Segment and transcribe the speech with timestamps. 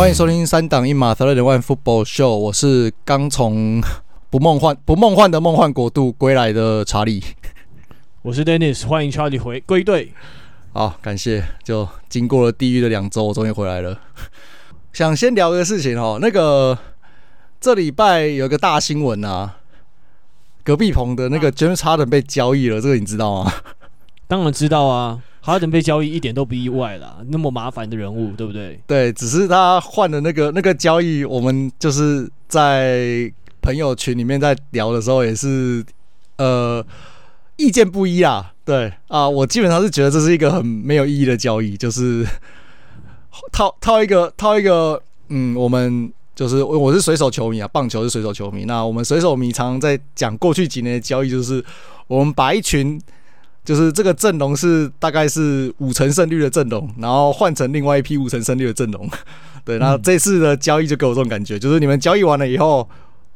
[0.00, 3.82] 欢迎收听三档一码 Third and One Football Show，我是刚从
[4.30, 7.22] 不梦幻不梦幻的梦幻国度归来的查理，
[8.22, 10.14] 我是 Dennis，欢迎查理回归队。
[10.72, 14.00] 好，感谢，就经过了地狱的两周，我终于回来了。
[14.94, 16.78] 想先聊个事情哦，那个
[17.60, 19.58] 这礼拜有个大新闻啊，
[20.64, 23.52] 隔壁棚的那个 James Harden 被交易了，这个你知道吗？
[24.26, 25.20] 当然知道啊。
[25.42, 28.78] 哈登被交易一点都不意外啦，那么麻烦的人物，对不对？
[28.86, 33.32] 对，只是他换的那个那个交易，我们就是在
[33.62, 35.82] 朋友群里面在聊的时候，也是
[36.36, 36.84] 呃
[37.56, 38.52] 意见不一啊。
[38.66, 42.22] 对啊，我基本上是觉得这是一个很没有意义的交易，就是
[43.50, 51.64] 套套一个套一个，嗯，我们就是我是水手球迷啊，棒球是水手球迷，那我们水手迷常常在讲过去几年的交易，就是
[52.06, 53.00] 我们把一群。
[53.62, 59.08] 就是这个阵容是大概是五成胜率的阵容，然后换成另外一批五成胜率的阵容。
[59.64, 62.88] 对，那这次的交易就给我这种感觉，就是你们交易完了以后，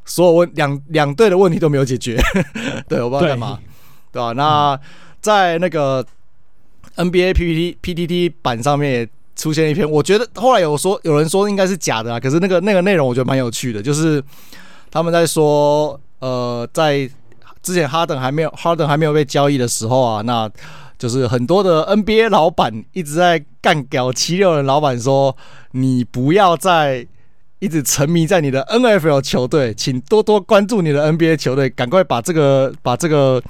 [0.07, 2.19] 所有问两两队的问题都没有解决。
[2.89, 3.59] 对，我不知道干嘛，
[4.11, 4.33] 对吧？
[4.33, 4.81] 那
[5.21, 6.05] 在那个
[6.97, 14.25] NBA PPT PTT 版上面也出现一篇，我觉得后来有说有人说应该是假的啊，可是那个那个内容我觉得蛮有趣的，就是
[14.91, 17.09] 他们在说，呃，在。
[17.65, 20.49] 之前哈登还没有哈登还没有被交易的时候啊，那
[20.99, 25.35] 就是很多的 NBA 老板一直在干屌七六人老板说，
[25.73, 27.07] 你不要再
[27.59, 33.43] 一直沉迷在你的 NFL 球队，请多多关注你的 NBA 球队，赶快把这个把这个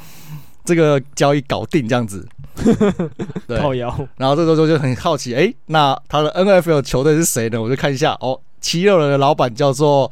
[0.64, 2.26] 这个交易搞定，这样子。
[3.48, 3.58] 对，
[4.16, 7.60] 然后这个时候就很好奇，哎，那他的 NFL 球队是谁呢？
[7.60, 10.10] 我就看一下哦，七六人的老板叫做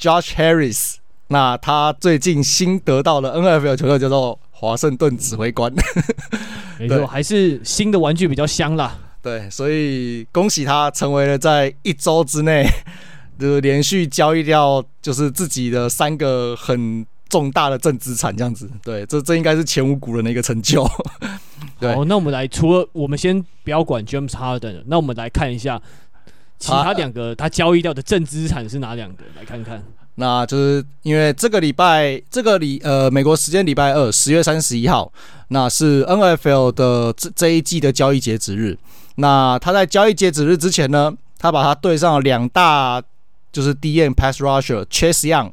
[0.00, 0.94] Josh Harris。
[1.32, 5.72] 那他最近新得到的 NFL 球队叫做华盛顿指挥官，
[6.78, 8.96] 没错，还是新的玩具比较香啦。
[9.22, 12.68] 对，所以恭喜他成为了在一周之内
[13.40, 18.70] 就连续交易掉就是自己的三个很重大的正资产，这样子。
[18.84, 20.86] 对，这这应该是前无古人的一个成就。
[21.80, 25.80] 对，好，那我们来，除了我们先不要管 James Harden，那我们来看一下
[26.58, 29.82] 其他两个他交易掉的正资产是哪两个，来看看。
[30.16, 35.10] 那就是因为这个礼拜，这个礼呃，美国时间礼拜二，十月三十一号，
[35.48, 38.76] 那是 NFL 的这这一季的交易截止日。
[39.16, 43.02] 那他在交易截止日之前呢，他把他对上了两大，
[43.50, 45.50] 就是 DN Pass Rusher Chase Young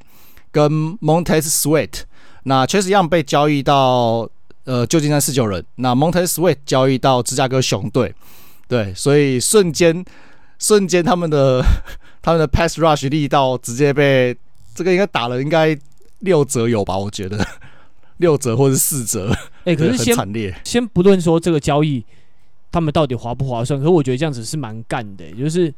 [0.52, 2.02] 跟 Montez Sweat。
[2.44, 4.30] 那 Chase Young 被交易到
[4.66, 8.14] 呃旧金山四九人，那 Montez Sweat 交易到芝加哥熊队。
[8.68, 10.03] 对，所以瞬间
[10.59, 11.64] 瞬间他们的
[12.22, 14.36] 他们的 Pass Rush 力道直接被。
[14.75, 15.78] 这个应该打了应该
[16.19, 16.97] 六折有吧？
[16.97, 17.46] 我觉得
[18.18, 19.31] 六折或者四折。
[19.63, 20.53] 哎、欸，可是先很惨烈。
[20.63, 22.03] 先不论说这个交易
[22.72, 25.31] 他们到底划不划算，可是我觉得这样子是蛮干的。
[25.31, 25.74] 就是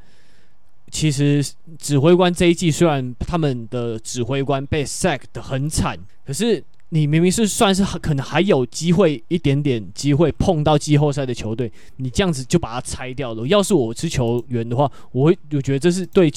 [0.89, 1.45] 其实
[1.77, 13.47] 指挥官这一季虽然他们的指挥官被 sack 得很惨，可是你明明是算是可能还有机会一点点机会碰到季后赛的球队，你这样子就把它拆掉了。
[13.47, 16.31] 要是我是球员的话，我会我觉得这是对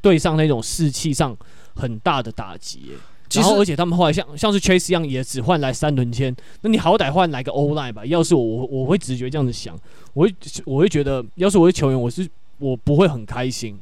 [0.00, 1.36] 对上那种士气上。
[1.76, 2.92] 很大的打击，
[3.34, 8.04] 然后而且他们后来像像是 Chase 一样，也只换来三轮签，那你好歹换来个 O-line 吧。
[8.06, 9.78] 要是我，我我会直觉这样子想，
[10.14, 12.26] 我会我会觉得，要是我是球员，我是
[12.58, 13.78] 我不会很开心。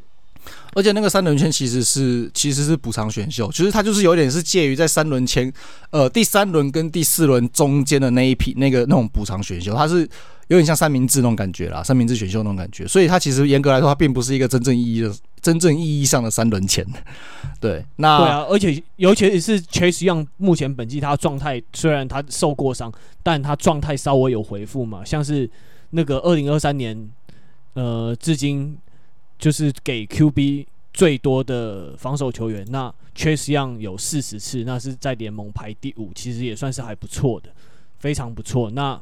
[0.74, 5.50] 而且那个三轮签其实是其实是补偿选秀，其实它就是有点是介于在三轮签
[5.90, 10.08] 呃第三轮跟第四轮中间的那一批那个那种补偿选秀，它是。
[10.48, 15.10] 有点像三明治那种感觉啦，三明治选秀那种感觉，所以它其实严格来说，它并不是一个真正意义的、
[15.44, 16.82] 真正意义上的三轮签。
[17.60, 22.90] 对，那对啊，而且尤其是 Chase Young，目前本季他状态虽然他受过伤，
[23.22, 25.48] 但他状态稍微有回复嘛，像是
[25.90, 27.10] 那个二零二三年，
[27.74, 28.76] 呃，至今
[29.38, 37.50] 就是给 QB 最多的防守球员，那 Chase Young 有四十次，那是在联盟排第五，其实也算是还不错的，
[37.98, 38.70] 非常不错。
[38.70, 39.00] 那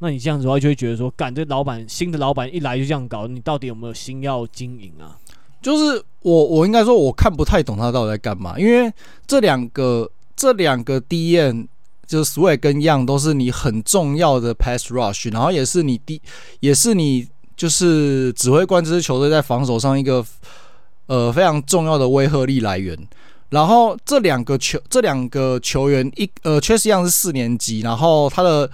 [0.00, 5.16] 那你这样子的话，就会觉得说，干这老板新的老板一来就这样搞，你到底有没有心要经营啊？
[5.62, 8.92] 就是我，我应该说，我看不太懂他到底在干嘛，因为
[9.26, 11.66] 这两个这两个 DN
[12.06, 16.20] 就是 Sweat 跟 Young 都是你很重要的 Pass Rush，然后也是你第
[16.60, 20.24] 也是你就是指挥官这支球队在防守上一个
[21.06, 22.98] 呃非常重要的威慑力来源。
[23.50, 28.70] 然后这两个球这两个球员一呃，Chase Young 是四年级，然后他的。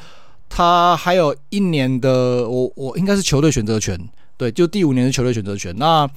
[0.50, 4.00] 他还有一年的，我我应该是球队选择权，
[4.38, 5.76] 对，就第五年是球队选择权。
[5.76, 6.08] 那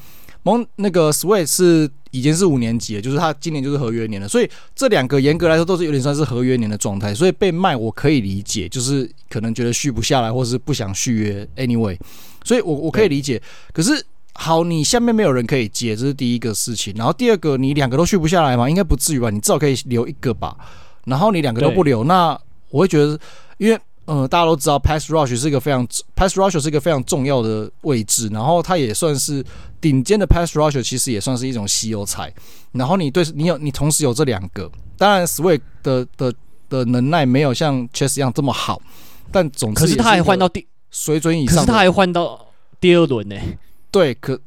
[0.43, 11.47] 蒙那个 Sweat 是已经是五年级了，就是他今年就是合约年了，所以这两个严格来说都是有点算是合约年的状态，所以被卖我可以理解，就是可能觉得续不下来，或是不想续约。
[11.55, 11.97] Anyway，
[12.43, 13.41] 所以我我可以理解。
[13.71, 14.03] 可是
[14.33, 16.93] 好，你下面没有人可以接，这是第一个事情。
[16.97, 18.69] 然后第二个，你两个都续不下来嘛？
[18.69, 19.29] 应该不至于吧？
[19.29, 20.55] 你至少可以留一个吧。
[21.05, 22.39] 然后你两个都不留，那
[22.69, 23.19] 我会觉得，
[23.57, 29.45] 因为呃，大家都知道，pass rush 是一个非常 pass rush 是一个非常重要的位置，然后它也算是
[29.79, 32.33] 顶尖的 pass rush，其实也算是一种稀有菜。
[32.71, 36.33] 然后你对你有你同时有这两个，当然 Sweat 的的
[36.67, 38.81] 的能耐没有像 Chess 一样这么好，
[39.31, 42.47] 但总之可是他还换到第水准以上，可是他还换到
[42.79, 43.35] 第二轮呢。
[43.91, 44.39] 对，可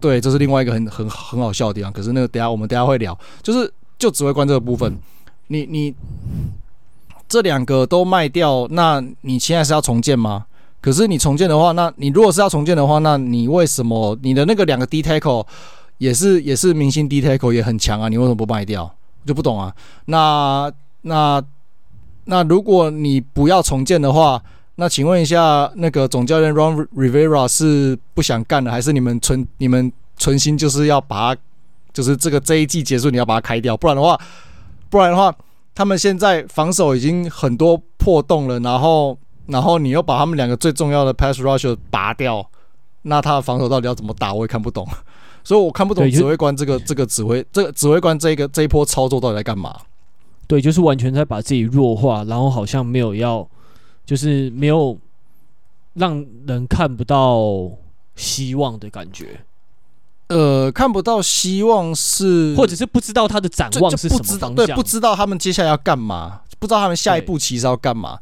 [0.00, 1.92] 对，这是另外一个很很很好笑的地方。
[1.92, 4.98] 可是那个等下我们等下会聊，就是就指挥官这个部分，
[5.46, 5.94] 你你
[7.28, 10.46] 这两个都卖掉，那你现在是要重建吗？
[10.80, 15.44] 可是你重建的话，那你如果是要重建的话，那你为什么你的那个两个 D tackle
[15.98, 18.08] 也是也是明星 D tackle 也很强啊？
[18.08, 18.94] 你为什么不卖掉？
[19.24, 19.74] 就不懂啊。
[20.04, 20.70] 那
[21.02, 21.42] 那
[22.26, 24.40] 那如果你不要重建的话，
[24.76, 31.34] 那请问一下，那个总教练 Ron Rivera 是不想干了，还是你们存你们存心就是要把，
[31.92, 33.76] 就是这个这一季结束你要把它开掉？
[33.76, 34.20] 不然的话，
[34.88, 35.34] 不然的话，
[35.76, 42.44] 他们现在防守已经很多破洞了，然后然后你又把他们两个最重要的 pass rusher 拔掉，
[43.02, 44.34] 那他的防守到底要怎么打？
[44.34, 44.84] 我也看不懂，
[45.44, 49.76] 所以我看不懂指挥官这个这个指挥这个指挥官这个这一波操作到底在干嘛？
[50.48, 53.48] 对，就是完全在把自己弱化，然后好像没有要。
[54.06, 54.96] 就是没有
[55.94, 57.68] 让人看不到
[58.14, 59.40] 希望的感觉，
[60.28, 68.18] 呃，看不到希望是，或者是不知道他的展望是什么方向，对，不知道他们接下来要干嘛，不知道他们下一步其实要干嘛。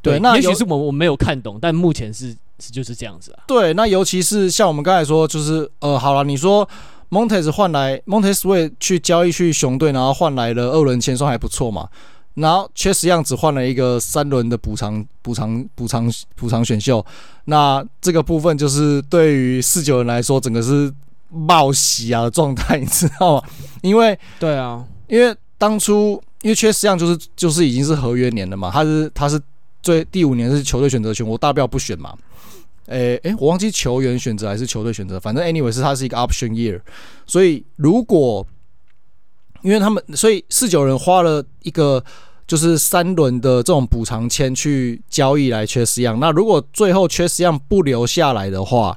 [0.00, 3.42] 对，对，那也许是我我没有看懂，但目前是是就是这样子啊。
[3.48, 6.68] 对，那尤其是像我们刚才说，就是呃，好了，你说
[7.10, 11.88] Montez 换来 Montez Sweat 去交易去熊队，然后换来了二轮签，算还不错嘛。
[12.34, 17.04] 然后确实样子换了一个三轮的补偿补偿补偿补偿选秀，
[17.46, 20.92] 那这个部分就是对于四九人来说，整个是
[21.28, 23.42] 冒喜啊的状态， 你知道吗？
[23.82, 29.40] 因为对啊，因为当初因为缺实样就是就是已经是合约年了嘛，他是他是
[29.82, 32.14] 最第五年是球队选择权，我大不了不选嘛。
[32.86, 36.80] 诶诶，我忘记球员选择还是球队选择，反正 anyway 是他是一个 option year，
[37.26, 38.46] 所以如果
[39.62, 42.04] 因为他们所以四九人花了一个。
[42.48, 48.96] 就是三轮的这种补偿签去交易来缺失样，那如果最后缺失样不留下来的话，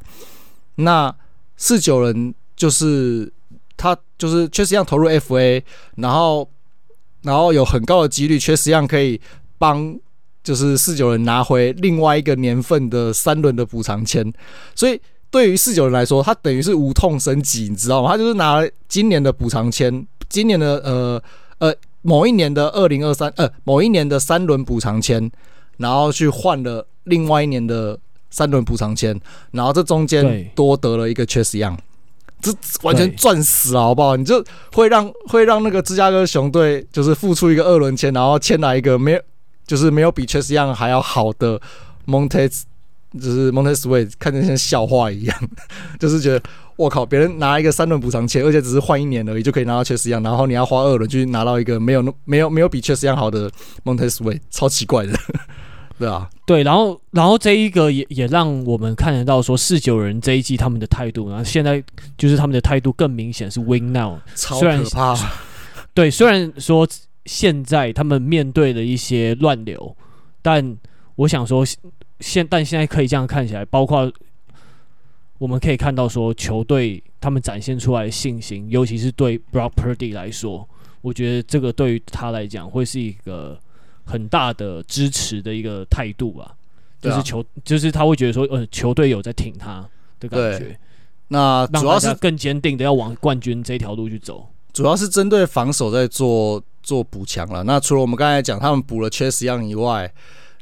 [0.76, 1.14] 那
[1.62, 3.32] 四九人就是
[3.78, 5.62] 他就是确实一样投入 FA，
[5.98, 6.50] 然后
[7.22, 9.22] 然后有很高的几率确实一样可以
[9.60, 9.96] 帮
[10.44, 14.34] 就是四九人拿回另外一个年份的三轮的补偿签，
[14.74, 15.00] 所以
[15.30, 18.10] 对于四九人来说，他等于是无痛升级，你知道吗？
[18.10, 21.24] 他就是拿了今年的补偿签，今年的呃
[21.60, 21.76] 呃。
[22.04, 25.30] 某一年的二零二三，呃，某一年的三轮补偿签，
[25.78, 27.96] 然后去换了另外一年的
[28.32, 29.16] 三轮补偿签，
[29.52, 31.78] 然后这中间多得了一个 Chase Young，
[32.42, 32.52] 这
[32.82, 34.16] 完全赚死了，好不好？
[34.16, 34.44] 你就
[34.74, 39.22] 会让会让那个芝加哥熊队就是付出一个二轮签，然后签来一个没有，
[39.68, 41.62] 就是没有比 Chase Young 还要好的
[42.08, 42.64] Montez，
[43.14, 45.38] 就是 Montez Sweat，看着像笑话一样，
[46.00, 46.42] 就是觉得。
[46.78, 47.06] 我靠！
[47.06, 50.24] 别人拿一个三轮补偿签，而且只是换一年而已，就可以拿到确实一样。
[50.24, 53.52] 然后你要花二轮去拿到一个没有、没有、没有比确实一样好的
[53.84, 55.14] Montez Sweat，超奇怪的，
[56.02, 56.64] 对啊，对。
[56.64, 61.84] 然后，然后这一个也也让我们看得到说四九人这一季他们的态度，然后现在
[62.18, 65.16] 就是他们的态度更明显是 Win Now，超可怕。
[65.94, 66.88] 对，虽然说
[67.26, 69.96] 现在他们面对的一些乱流，
[70.42, 70.76] 但
[71.16, 71.64] 我想说
[72.20, 74.12] 现但现在可以这样看起来，包括。
[75.42, 80.70] 我们可以看到，说球队他们展现出来的信心，尤其是对 Brock Purdy 来说，
[81.02, 83.60] 我觉得这个对于他来讲会是一个
[84.12, 86.56] 很大的支持的一个态度吧。
[87.02, 89.84] 就是球，就是他会觉得说，呃，球队有在挺他
[90.20, 90.78] 的感觉。
[91.30, 94.48] 那主要是更坚定的要往冠军这条路去走。
[94.72, 97.64] 主要是针对防守在做做补强了。
[97.64, 100.14] 那除了我们刚才讲他们补了 Chase Young 以外，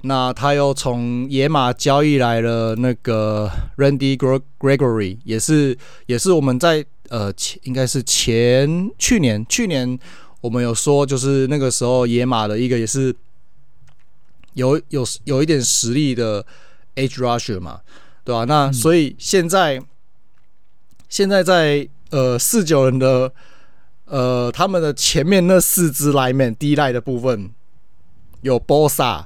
[0.04, 4.16] 那他又从野马交易来了那个 Randy
[4.58, 10.00] Gregory，也是也是我们在呃前应该是前去年去年
[10.40, 13.14] 我们有说，就是那个时候野马的一个也是
[14.60, 16.46] 有有有一点实力的
[16.96, 17.82] Edge Rusher 嘛，
[18.24, 18.44] 对吧？
[18.46, 19.82] 那所以现在
[21.08, 23.32] 现在在呃四九人的
[24.06, 27.52] 呃他们的前面那四支 Lineman 第一代的部分
[28.42, 29.26] 有 Bosa。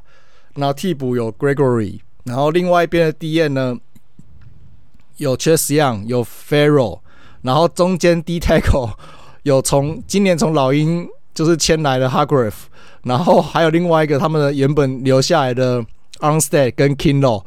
[0.56, 3.75] 然后替补有 Gregory，然后另外一边的 DN 呢
[5.18, 7.00] 有 Chase Young，有 Farrell，
[7.42, 8.94] 然后中间 D tackle
[9.42, 12.54] 有从今年从老鹰就是签来的 Hargrave，
[13.04, 15.84] 然后还有另外一个他们的原本留下来的
[16.20, 17.44] Armstead 跟 Kinlaw，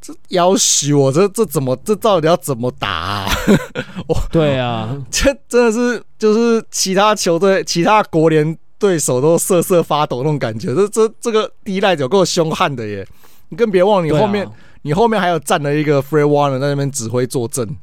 [0.00, 3.26] 这要挟我这这怎么这到底要怎么打啊？
[4.08, 10.74] 我对啊，这真的是就是其他球队、其他国联对手都瑟瑟发抖那种感觉。
[10.74, 13.06] 这这这个第一代有够凶悍的耶！
[13.48, 14.52] 你更别忘了，你后面、啊、
[14.82, 17.76] 你后面还有站了一个 Free Warner 在那边指挥坐镇。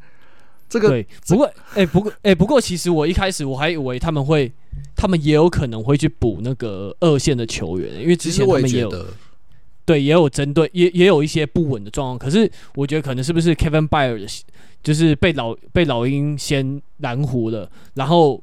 [0.69, 4.51] 这个对，不过哎、欸，不过哎、欸，不过其实我一开始我还以为他们会，
[4.95, 9.05] 他们也有可能会去补那个二线的球员，因为之前他们也有。
[9.83, 12.19] 对，也有针对，也也有一些不稳的状况。
[12.19, 14.41] 可是我觉得可能是不是 Kevin Byard
[14.83, 18.41] 就是被老被老鹰先拦胡了，然后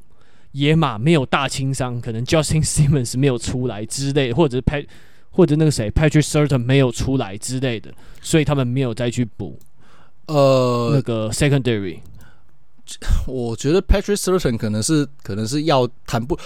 [0.52, 4.84] 野马没有大轻伤，可能 Justin Simmons 没有出来之类，或者是 Pat
[5.30, 9.56] 或者那个谁 Patrick Surtain 没有出来之类的，所以他们没有再去补
[10.26, 12.00] 呃那个 Secondary。
[13.26, 16.38] 我觉得 Patrick Surtain 可能是可能是要谈不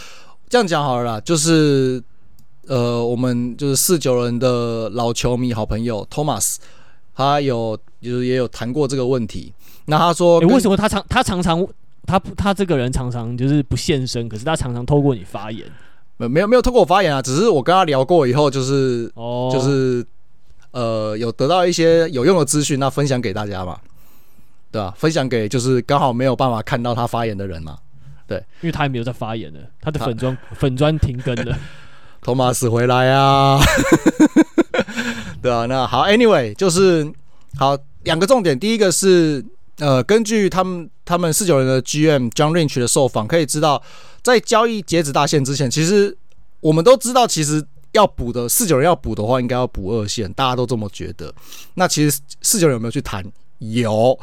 [0.48, 2.02] 这样讲好了啦，就是。
[2.68, 6.58] 呃，我们就是四九人的老球迷好朋友 Thomas，
[7.12, 9.52] 他有就是也有谈过这个问题。
[9.86, 11.66] 那他说，欸、为什么他常他常常
[12.06, 15.66] 他他这个人常常就是不现身，可是他常常透过你发言？
[16.18, 20.06] 没没有没有透过我发言啊，只是我跟他聊过以后，就是哦，就是
[20.70, 23.76] 呃有得到一些有用的资讯，那分享给大家嘛，
[24.72, 24.92] 对吧？
[24.96, 27.78] 分享给就是刚好没有办法看到他发言的人嘛，
[28.26, 31.56] 对，因为他也没有在发言呢，他的粉砖粉砖停更了。
[32.22, 33.58] 托马斯回来啊，
[35.42, 37.12] 对啊，那好，Anyway，就是
[37.58, 38.58] 好两个重点。
[38.58, 39.44] 第一个是
[39.78, 43.82] 呃，根据他们他们四九人的 GM John Lynch 的受访，可以知道，
[44.22, 46.16] 在交易截止大限之前，其实
[46.60, 51.34] 我们都知道，其实要补的四九人要补的话，应该要补二线，大家都这么觉得。
[51.74, 53.24] 那其实四九人有没有去谈？
[53.58, 54.16] 有，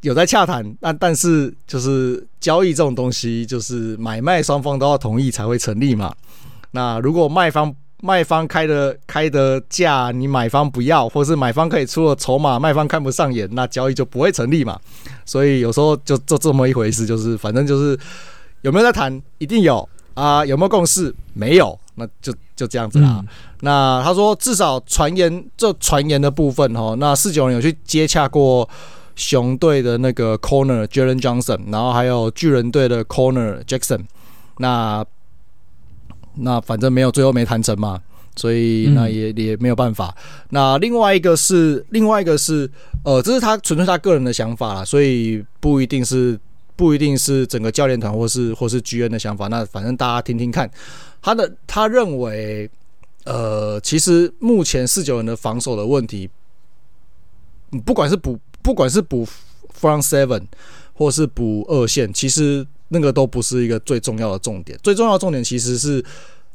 [0.00, 0.76] 有在洽谈。
[0.80, 6.14] 但但是就是交易这种东西，就是买卖双方都要同意才会成立嘛。
[6.70, 14.78] 那如果卖方卖方开的开的价，你买方不要，或是买方可以出了筹码，卖方看不上眼，那交易就不会成立嘛。
[15.24, 17.98] 所以有时候就就这么一回事，就是反正就是
[18.60, 20.44] 有没有在谈，一定有啊。
[20.46, 21.12] 有没有共识？
[21.34, 23.16] 没有，那就就这样子啦。
[23.18, 23.28] 嗯、
[23.62, 28.68] 那他说至少传言这传言的部分哈，那四九人有去接洽过
[29.18, 34.06] 熊队的那个 corner Jalen Johnson，然后还有巨人队的 corner Jackson，
[34.56, 35.04] 那。
[36.40, 38.00] 那反正没有，最后没谈成嘛，
[38.36, 40.14] 所以那也也没有办法。
[40.50, 42.70] 那另外一个是，另外一个是，
[43.02, 46.38] 呃，这是他纯粹他个人的想法啦，所以不一定是
[46.76, 49.48] 不一定是整个教练团或是或是 GN 的想法。
[49.48, 50.70] 那反正大家听听看，
[51.20, 52.70] 他的他认为，
[53.24, 56.30] 呃，其实目前四九人的防守的问题，
[57.84, 59.26] 不管是补不管是补
[59.80, 60.42] front seven
[60.92, 62.66] 或是补二线，其实。
[62.90, 66.02] 那个都不是一个最重要的重点，最重要的重点其实是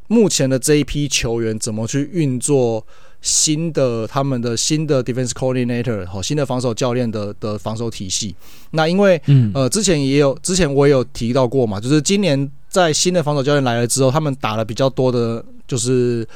[0.07, 2.83] 目前的这一批球员怎么去运作
[3.21, 8.35] 新的他们的新的 defense coordinator 和新的防守教练的的防守体系。
[8.71, 9.21] 那因为
[9.53, 16.27] 呃之前也有之前我也有提到过嘛，就是今年在新的防守教练来了之后，他们打了比较多的就是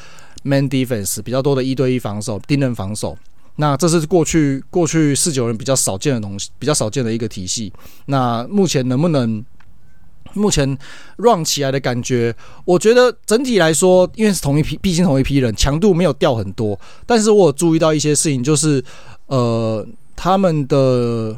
[0.44, 3.18] man defense，比较多的一对一防守、盯人防守。
[3.58, 7.72] 那这是过去过去四九人比较少见的东西，比较少见的一个体系。
[8.08, 9.46] 那目前能不能？
[10.34, 10.78] 目前
[11.16, 16.80] run 起来的感觉，我觉得整体来说，因为是同一批，毕竟同一批人，强度没有掉很多。
[17.08, 18.84] 但是我有注意到一些事情，就是
[19.28, 19.84] 呃，
[20.16, 21.36] 他们的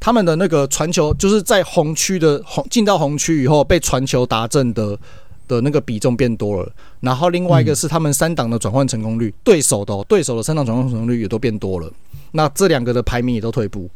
[0.00, 4.98] 他们的那个传球，就是在红区的红进到红区以后被传球达阵的
[5.48, 6.72] 的那个比重变多了。
[7.00, 11.90] 然后另外一个是他们三档的转换成功率，对手的对手的三档转换成功率也都变多了。
[12.32, 13.88] 那这两个的排名也都退步，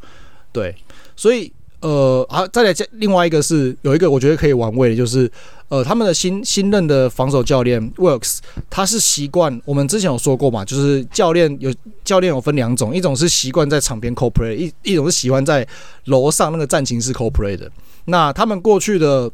[0.51, 0.75] 对，
[1.15, 1.51] 所以。
[1.81, 5.31] 呃，好，再来另外一个是有一个我觉得可以玩味的，就是
[5.69, 8.39] 呃，他们的新新任的防守教练 Works，
[8.69, 15.65] 他是习惯我们之前有说过嘛，就是教练有教练有分两种，一种是习惯在场边 call play，一一种是喜欢在
[16.07, 17.71] 楼上那个战情室 call play 的。
[18.03, 19.31] 那他们过去的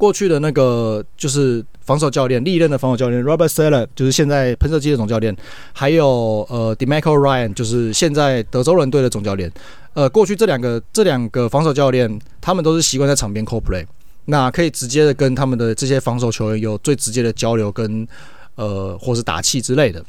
[0.00, 5.36] 过去的那个就是防守教练历任的防守教练 Robert Saleh，就是现在喷射机的总教练，
[5.74, 6.06] 还有
[6.48, 9.52] 呃 DeMeco Ryan，就是现在德州人队的总教练。
[9.92, 13.84] 呃，过去这两个这两个防守教练，他们都是习惯在场边 co play，
[14.24, 18.08] 那可以直接的跟他们的这些防守球员有最直接的交流跟
[18.54, 20.02] 呃，或是打气之类的。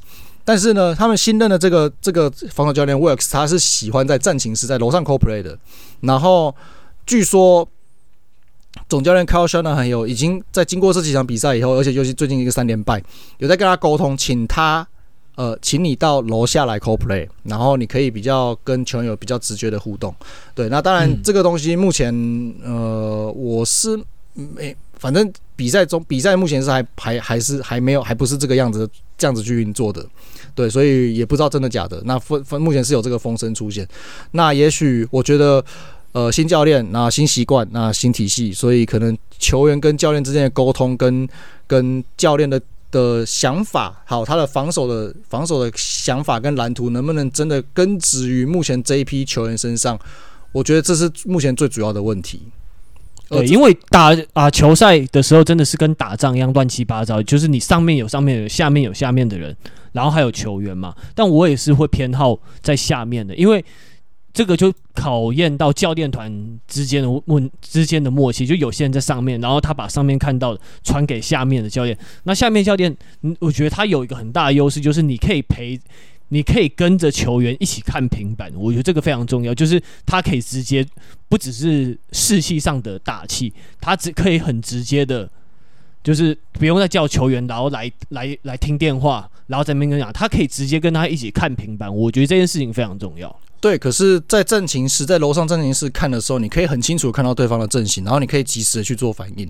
[0.46, 5.58] 但是呢，他们新任的这个这个防守教练 Works，他是喜欢在战情室在楼上 co play 的。
[6.02, 6.56] 然后
[7.06, 7.68] 据说
[8.88, 13.01] 总教练 Kyle Shanahan 有已经在经过这几场比赛以后，而且尤其最近一个三连败，
[13.40, 14.88] 有在跟他沟通，请他。
[15.36, 20.13] 呃，请你到楼下来 Co-Play，然后你可以比较跟球员有比较直觉的互动。
[20.54, 22.13] 对，那当然这个东西目前
[22.62, 23.98] 呃，我是
[24.34, 28.88] 没，反正比赛中比赛目前是还还还是还没有还不是这个样子
[29.18, 30.06] 这样子去运作的，
[30.54, 32.00] 对，所以也不知道真的假的。
[32.06, 33.88] 那分分目前是有这个风声出现，
[34.32, 35.63] 那也许我觉得。
[36.13, 41.25] 呃，新教练，那新习惯，那新体系，所以可能球员跟教练之间的沟通，跟
[41.65, 49.98] 跟教练的的想法，好，他的防守的防守的想法跟蓝图，能不能真的根植于目前这一批球员身上？
[50.51, 52.41] 我觉得这是目前最主要的问题。
[53.30, 59.56] 对，因为打啊球赛的时候，真的是跟打仗一样乱七八糟，就是你上面有上面有，下面有下面的人，
[59.94, 60.94] 然后还有球员嘛。
[61.15, 63.63] 但我也是会偏好在下面的，因为。
[64.34, 71.98] 这个就考验到教练团之间的问之间的默契，就有些人在上面，然后他把上面看到的传给下面的教练。
[72.24, 72.96] 那下面教练，
[73.40, 75.78] 我觉得他有一个很大的优势，就是你可以陪，
[76.30, 78.50] 你可以跟着球员一起看平板。
[78.56, 80.86] 我觉得这个非常重要，就是他可以直接，
[81.28, 85.30] 不只是士气上的打气，他只可以很直接的，
[86.02, 91.93] 就是不用再叫球员，然后来来来听电话，然后在那边跟讲，他可以直接跟他一起看平板。
[91.93, 93.39] 我觉得这件事情非常重要。
[93.60, 99.48] 对，可是，在阵型室，在楼上阵型室看的时候，你可以很清楚看到对方的阵型，然后你可以及时的去做反应。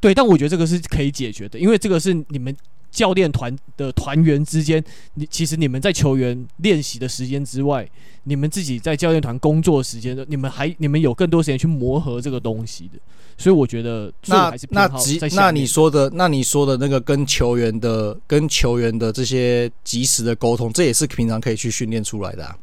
[0.00, 2.54] 对，但我觉得这个是可以解决的，因为这个是你们
[2.94, 4.82] 教练团的团员之间，
[5.14, 7.86] 你其实你们在球员练习的时间之外，
[8.22, 12.98] 你们自己在教练团工作的时间，你们还你们有更多时间去磨合这个东西的。
[13.36, 22.56] 所以我觉得那那及那你说的那你说的那个跟球员的跟球员的这些及时的沟通，这也是平常可以去训练出来的啊。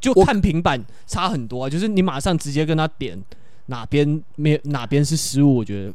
[0.00, 3.22] 就看平板差很多啊，就是你马上直接跟他点
[3.66, 5.92] 哪边没哪边是失误，我觉得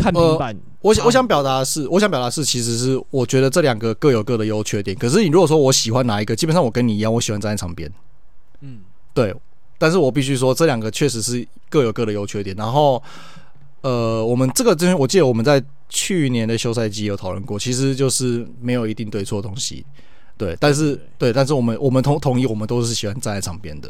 [0.00, 0.60] 看平板、呃。
[0.80, 4.96] 我想我想表达的是，我想表达是，其实是我觉得这两个各有各的优缺点。
[4.96, 7.92] 可是你如果说我喜欢哪一个，基本上我跟你一样，我喜欢站在场边。
[8.60, 8.78] 嗯，
[9.12, 9.34] 对。
[9.78, 12.54] 但是我必须说，这两个确实是各有各的优缺点。
[12.54, 13.02] 然后，
[13.80, 19.84] 呃，我们这个之前，我记得我们在去年的休赛季有讨论过，其实就是没有一定对错的东西。
[20.36, 23.88] 对，但是对，但是我们我们同同意，我们都是喜欢站在场边的，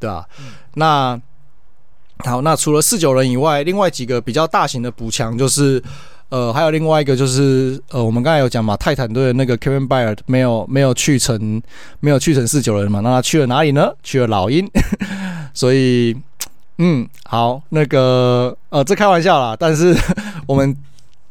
[0.00, 0.24] 对吧？
[0.40, 1.20] 嗯、那
[2.24, 5.82] 好，那除了四九人以外，另外几个比较大型的补强就是，
[6.28, 11.62] 呃，还有另外一个就是，呃，我们刚才有讲嘛，泰坦队的那个 Kevin Byard 没有没有去成，
[12.00, 13.92] 没有去成四九人嘛，那他去了哪里呢？
[14.02, 14.68] 去了老鹰，
[15.54, 16.16] 所以，
[16.78, 19.96] 嗯，好，那个，呃，这开玩笑啦，但是
[20.46, 20.76] 我们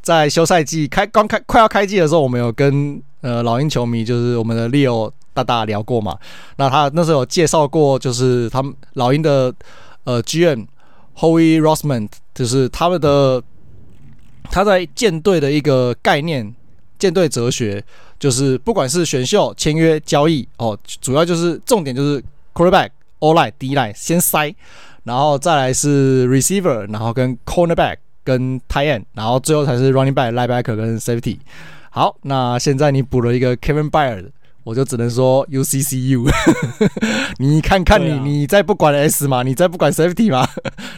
[0.02, 3.02] 在休赛季开刚开快要开季的时候，我们有跟。
[3.22, 6.16] 呃，老鹰球迷就是我们的 Leo 大大聊过嘛，
[6.58, 9.52] 那他那时候有介绍过，就是他们老鹰的
[10.04, 10.68] 呃 GM
[11.18, 13.42] Howie Roseman，就是他们的
[14.52, 16.54] 他在舰队的一个概念，
[17.00, 17.84] 舰队哲学，
[18.20, 24.56] 就是不管是选秀、签约、交易哦，主要就是重点就是 Quarterback、O-line、D-line 先塞，
[25.04, 31.40] 然后再来是 Receiver，然后跟 Cornerback 跟 Tight End，然后最后才是 Running Back、Linebacker 跟 Safety。
[31.90, 34.30] 好，那现在你补了一个 Kevin Byard，
[34.68, 36.30] 我就只能说 UCCU。
[37.40, 40.46] 你看看你，啊、你再不管 S 嘛，你再不管 Safety 嘛，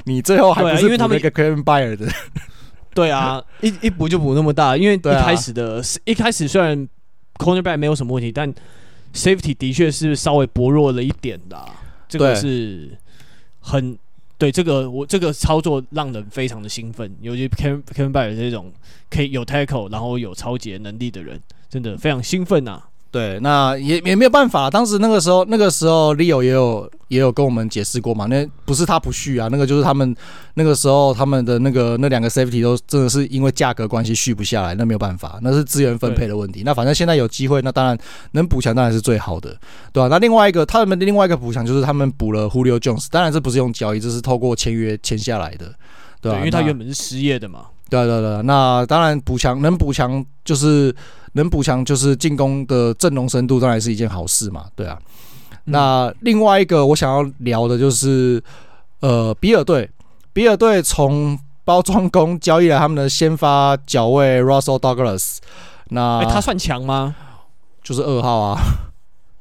[0.06, 2.08] 你最后还不是补了一个 Kevin Byer 的
[2.96, 6.90] 对啊，一一补就补那么大，因为一开始的，啊、一开始虽然
[7.36, 8.52] Cornerback 没有什么问题，但
[9.14, 11.64] Safety 的确是稍微薄弱了一点的，
[12.08, 12.98] 这个是
[13.60, 13.96] 很。
[14.40, 18.72] 对这个，我这个操作让人非常的兴奋，尤其 Kevin Kevin Byard 这种
[19.10, 21.38] 可以有 tackle，然后有超级能力的人，
[21.70, 22.88] 真的非常兴奋呐、啊。
[23.12, 24.70] 对，那也也没有办法。
[24.70, 28.28] 当时那个时候，那个时候 Leo 也有也有跟我们解释过嘛。
[28.28, 30.16] 那不是他不续啊，那个就是他们
[30.54, 36.62] 那个时候他们的那个那两个 safety 都真的是因为价格关系续不下来，那没有办法，那是资源分配的问题。
[36.64, 37.98] 那反正现在有机会，那当然
[38.34, 39.58] 能补强当然是最好的，
[39.92, 40.08] 对吧、啊？
[40.08, 45.74] 那另外一个他们的另外一个补强就是他们补了 Julio Jones，当然这不是用交易，这是透过签约签下来的，
[46.22, 46.40] 对吧、啊？
[46.40, 47.66] 因为他原本是失业的嘛。
[47.90, 50.96] 对对对，那当然补强能补强就是
[51.34, 54.98] 能补强就是进攻的阵容深度，当然是一件好事嘛，对啊。
[55.52, 58.42] 嗯、那另外一个我想要聊的就是
[59.02, 59.90] 呃比尔队，
[60.34, 65.38] 比尔队从包装工交易了他们的先发角位 Russell Douglas，
[65.90, 67.16] 那、欸、他算强吗？
[67.84, 68.60] 就是二号啊。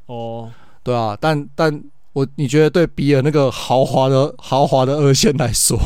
[0.06, 0.50] 哦，
[0.82, 5.78] 对啊，但但我你觉得对比尔那个豪华的豪华的二线来说？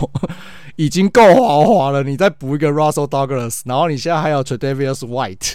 [0.76, 5.54] 已经够豪华了，你再补一个 Russell Douglas，然后你现在还有 Tre'Davious White，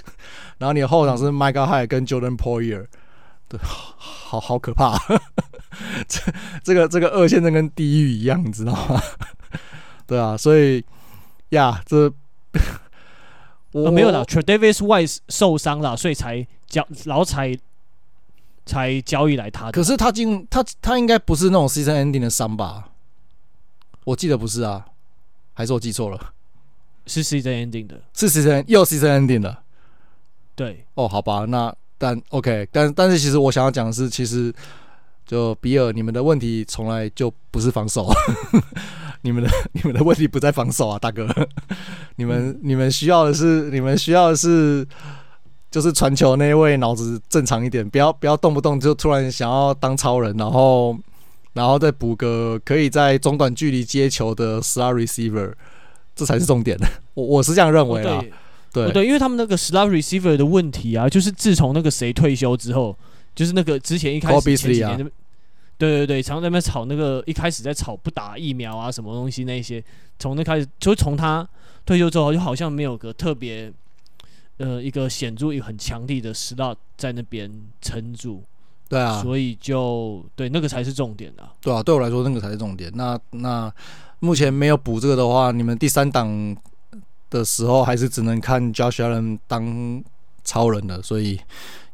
[0.58, 2.86] 然后你的后场是 Micah Hyde 跟 Jordan Poyer，
[3.48, 4.98] 对，好好可怕，
[6.08, 6.22] 这
[6.64, 9.02] 这个这个二线真跟地狱一样，你知道吗？
[10.06, 10.84] 对啊，所以
[11.50, 12.12] 呀，这
[13.72, 17.58] 我、呃、没有了，Tre'Davious White 受伤了，所以才交，然后才
[18.66, 19.72] 才交易来他的。
[19.72, 22.90] 可是他进他他应该不是那种 season ending 的伤吧？
[24.06, 24.86] 我记得不是啊。
[25.58, 26.34] 还是我记错了？
[27.08, 29.58] 是 season ending 的，是 season 又 season ending 的。
[30.54, 34.54] 对，哦，好吧，那但 OK，但但是其实我想要讲的是，其实
[35.26, 38.08] 就比尔，你们的问题从来就不是防守，
[39.22, 41.28] 你们的你们的问题不在防守啊，大哥，
[42.18, 44.88] 你们、嗯、你们需要的是你们需要的是
[45.72, 50.96] 就是传球那位脑子正常一点，不要不要动不动就突然想要当超人，然后
[51.58, 55.52] 然后再补个可以在中短距离接球的 slot receiver，
[56.16, 56.78] 这才是重点。
[56.80, 58.22] 的，我我是这样认为啦。
[58.72, 58.92] 对。
[58.92, 62.96] 对，因为他们那个 slot receiver 的问题啊，就是自从那个谁退休之后，
[63.34, 64.98] 就是那个之前一开始前几年，
[65.80, 69.84] 对对对，常在那边吵那个一开始在吵不打疫苗啊什么东西那些，
[70.20, 71.48] 从那开始就从他
[71.88, 73.72] 退休之后，就好像没有个特别
[74.58, 78.44] 呃一个显著一个很强力的 slot 在那边撑住，
[78.90, 82.92] 对啊，所以就对那个才是重点啊，对啊，对我来说那个才是重点。
[82.96, 83.72] 那那
[84.20, 86.56] 目前没有补这个的话，你们第三档。
[87.30, 90.02] 的时候还是只能看 Josh Allen 当
[90.46, 91.38] 超人的，所以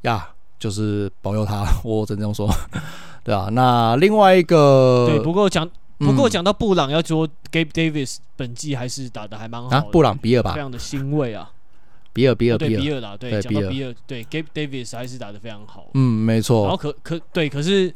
[0.04, 0.30] 呀，
[0.60, 2.48] 就是保佑他，我只能这样说，
[3.26, 3.50] 对啊。
[3.52, 11.52] 那另外一个，对，不过讲不过讲到布朗，要说 Gabe Davis 本季还是打的还蛮好的，啊，布朗比尔吧，非常的欣慰啊，
[12.14, 16.62] 比尔比尔对比尔啦，对，对讲到比尔，对 Gabe Davis 还是打得非常好，嗯，没错。
[16.68, 17.94] 然后可可对，可是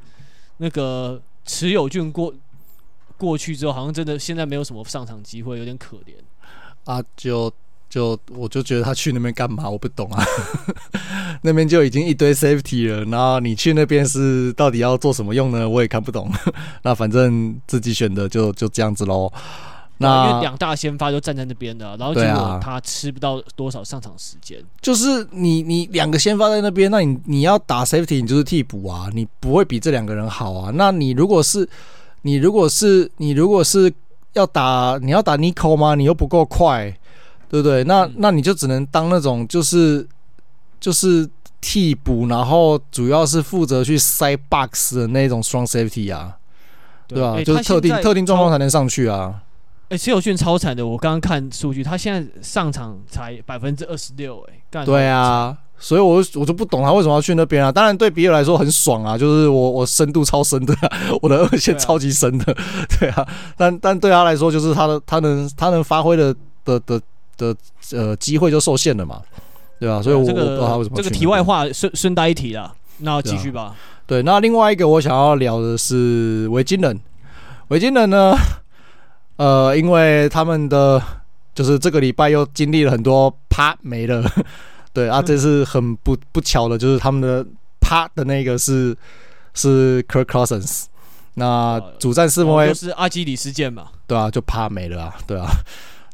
[0.58, 2.34] 那个持有俊过
[3.16, 6.14] 过去之后，好像真的现在没有什么上场机会，有点可怜。
[6.86, 7.52] 啊，就
[7.90, 9.70] 就我就觉得他去那边干嘛？
[9.70, 10.24] 我不懂啊，
[11.44, 15.70] 那边就已经一堆 safety 了，然后你去那边是到底要做什么用呢？
[15.70, 16.32] 我也看不懂。
[16.82, 19.32] 那反正自己选的就就这样子喽。
[19.98, 24.58] 那因为两大先发就站在那边的，然后结果他吃不到多少上场时间。
[24.82, 30.72] 就是你你两个先发在那边，那你你要打 safety，你就是替补啊，你不会比这两个人好啊。
[30.74, 31.68] 那你如果是
[32.22, 33.94] 你如果是你如果是。
[34.34, 35.96] 要打你要打 Nico 吗？
[35.96, 36.96] 你又不够快，
[37.50, 37.84] 对不对？
[37.86, 40.08] 那、嗯、那你就只能当那种就是
[40.80, 41.28] 就是
[41.60, 46.38] 替补，然后主要是负责去塞 box 的那种 strong safety 啊，
[47.08, 47.34] 对吧？
[47.38, 49.42] 欸、就是特定特定状况才能上去啊。
[49.90, 55.58] 哎，持有俊超惨的，我刚刚看数据，他现在上场才百分之二十六，哎，对啊。
[55.80, 57.72] 所以我，我我就不懂他为什么要去那边啊？
[57.72, 60.76] 当然，对比尔来说很爽啊，就是我我深度超深的，
[61.22, 62.46] 我的二线超级深的，
[63.00, 63.28] 对啊。
[63.56, 67.00] 但但对他来说，就是他的他能他能发挥的的的
[67.38, 67.56] 的
[67.92, 69.22] 呃机会就受限了嘛，
[69.80, 70.02] 对吧？
[70.02, 70.96] 所以我，我不知道他为什么。
[70.98, 73.76] 这个题外话顺顺带一提啦，那继续吧。
[74.08, 77.00] 对，那另外一个我想要聊的是维京人，
[77.68, 78.36] 维京人呢，
[79.38, 81.02] 呃，因为他们的
[81.56, 84.24] 就是这个礼拜又经历了很多啪没了。
[84.94, 87.46] 对啊，这是很不不巧的，就是他们的
[87.80, 88.98] 啪的那个是
[89.54, 90.86] 是 Kirk Cousins，
[91.36, 93.90] 那主战四分卫是阿基里斯腱嘛？
[94.08, 95.48] 对啊，就啪没了啊，对啊。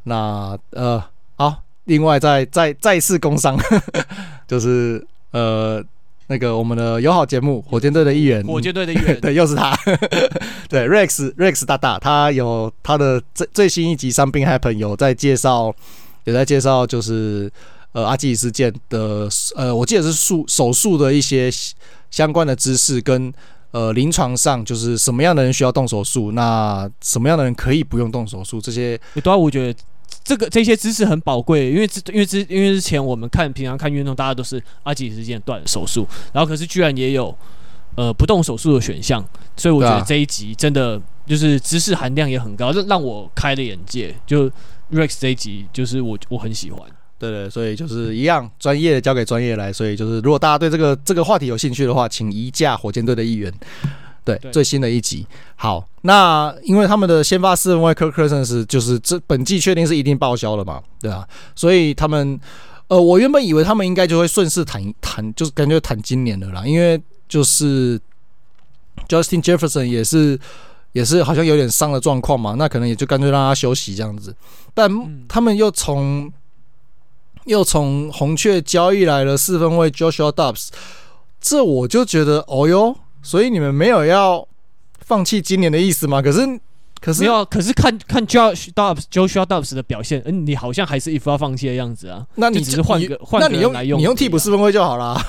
[0.04, 1.02] 那呃，
[1.38, 3.58] 好，另外再再再次工伤，
[4.46, 5.82] 就是呃
[6.28, 9.78] 那个我们的友好节目火箭队的一员，火箭队的一员， 对，又是他，
[10.70, 15.74] 对 Rex Rex 大大，他有他的最最新一集 Something Happen 有在介绍，
[16.26, 17.52] 有在介绍就是。
[17.94, 21.48] 呃，阿基里斯腱的呃，我记得是术手术的一些
[22.10, 23.32] 相关的知识，跟
[23.70, 29.00] 呃临床上就是什么样的人需要动手术，那什么样的人可以不用动手术，这些。
[29.14, 29.80] 对啊，我觉得
[30.24, 37.36] 这个这些知识很宝贵，因为之因为之因为之前我们看平常看运动，大家都是阿基里斯腱断手术，然后可是居然也有
[37.96, 39.24] 呃不动手术的选项，
[39.56, 44.14] 所以我觉得这一集真的就是知识含量也很高，让让我开了眼界。
[44.26, 44.50] 就
[44.92, 46.82] Rex 这一集就是我我很喜欢。
[47.20, 49.72] 对对，所以就是一样，专业的交给专业来。
[49.72, 53.54] 所以就是，如果大家对这个这个话题有兴趣的话，请移驾火箭队的一员。
[54.24, 55.26] 对，对最新的一集。
[55.56, 60.82] 好，那因为他们的先发四分卫 Kirk Cousins 就是这本季确定是一定报销了嘛？
[61.02, 62.40] 对啊，所以他们
[62.88, 68.00] 呃，我原本以为他们应该就会顺势谈谈，就是感觉谈今年的啦，因为就是
[69.08, 70.40] Justin Jefferson 也是
[70.92, 74.36] 也是好像有点伤的状况嘛，那可能也就干脆让他休息这样子。
[74.74, 74.90] 但
[75.28, 76.32] 他们又从
[77.46, 80.70] 又从红雀交易来了四分卫 Joshua Dobbs，
[81.42, 84.48] 这我就觉得哦哟，所以你们没有要
[85.00, 86.22] 放弃今年的意思吗？
[86.22, 86.42] 可是
[87.02, 92.26] 可是没有，可是看看 Josh Dobbs Joshua Dobbs 的表现，嗯，你好像还是一副要放弃的样子啊。
[92.36, 95.20] 那你只是换个换个人来用，你用替补四分位就好了。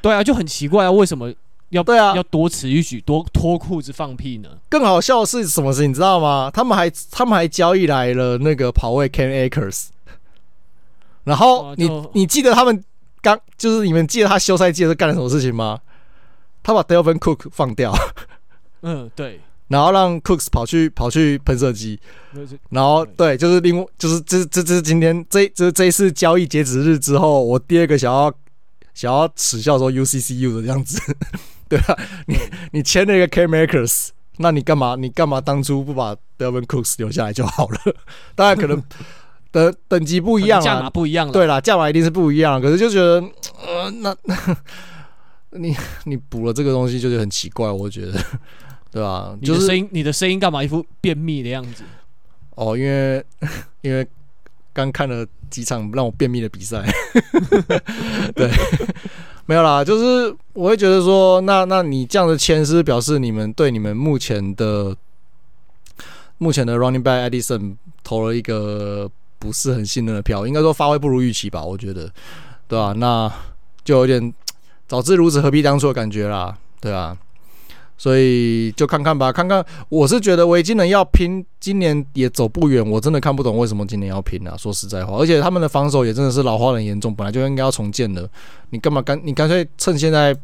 [0.00, 1.32] 对啊，就很奇怪啊，为什么
[1.68, 4.48] 要对啊要多此一举，多脱裤子放屁呢？
[4.68, 6.50] 更好笑的是什么事你知道吗？
[6.52, 9.86] 他们还他们还交易来了那个跑位 Ken Akers，。
[11.24, 12.82] 然后你你记得他们
[13.20, 15.78] 刚就是你们记得他休赛季是干了什么事情吗？
[16.62, 17.92] 他把 Delvin Cook 放掉，
[18.82, 21.98] 嗯对，然后让 Cooks 跑去跑去喷射机，
[22.70, 28.32] 然后对，就是另外就是这这这是今天这这这一次交易截止日之后，我第二个想要
[28.94, 31.00] 想要耻笑说 UCCU 的这样子，
[31.68, 31.96] 对啊，
[32.26, 32.36] 你
[32.72, 37.78] 你签了一个 Cam Akers，那你干嘛你干嘛当初不把 Delvin Cooks 留下来就好了？
[38.36, 38.82] 当然可能
[39.50, 43.22] 等等级不一样，价码不一样了，对啦，价码一定是不一样，可是就觉得
[43.66, 44.16] 呃那。
[45.52, 48.12] 你 你补了这个东西就是很奇怪，我觉得，
[48.90, 49.38] 对吧、啊？
[49.40, 51.84] 你的声音，你的声音干嘛一副便秘的样子？
[52.54, 53.24] 哦，因为
[53.82, 54.06] 因为
[54.72, 56.82] 刚看了几场让我便秘的比赛，
[58.34, 58.50] 对，
[59.46, 64.96] 没有啦，就是我会觉得说，那那你这样的签是表示你们对你们目前的
[66.38, 71.62] 目前的 running back Addison 投了一个不是很信任的票，应该说发挥不如预期吧？
[71.62, 72.10] 我觉得，
[72.68, 72.92] 对吧、啊？
[72.96, 73.32] 那
[73.84, 74.32] 就有点。
[74.88, 77.16] 早知如此，何必当初的感觉啦，对啊，
[77.96, 79.64] 所以就看看吧，看看。
[79.88, 82.86] 我是觉得维京人要拼，今年也走不远。
[82.86, 84.56] 我真的看不懂为什么今年要拼啊！
[84.56, 88.28] 说实在话，而且他们的防守也真的是老化很严重，本来就应该要重建的。
[88.70, 89.18] 你干嘛干？
[89.24, 90.36] 你干脆趁现在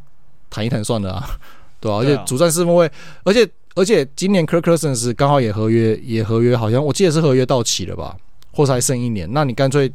[0.48, 1.38] 谈一谈算了啊，
[1.80, 2.90] 对啊，而且主战四分卫，
[3.24, 8.16] 而且而且今年 Kirk Cousins 刚好也合约，也合约，好像我记得是合约到期了吧，
[8.52, 9.28] 或是还剩一年。
[9.32, 9.92] 那你干脆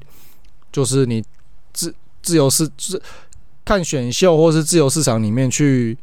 [0.71, 1.23] 就是你
[1.71, 3.01] 自自由是自。
[3.65, 5.97] 看选秀或是自由市场里面去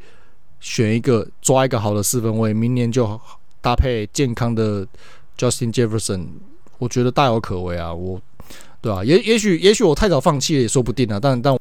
[0.61, 3.20] 选一个抓一个好的四分卫，明年就
[3.61, 4.87] 搭配健康的
[5.37, 6.27] Justin Jefferson，
[6.79, 7.92] 我觉得大有可为啊！
[7.92, 8.20] 我，
[8.81, 11.18] 对啊，也也许也许我太早放弃了也说不定啊。
[11.20, 11.59] 但但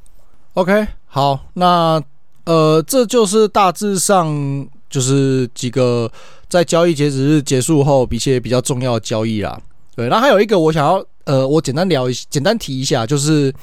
[0.53, 2.01] OK 好，那
[2.45, 6.09] 呃这就是大致上就是几个
[6.47, 9.59] 在交易截止日结束后一些比较重要的交易啦。
[9.95, 13.53] 对，那还有一个我想要呃我简单聊一简单提一下就是。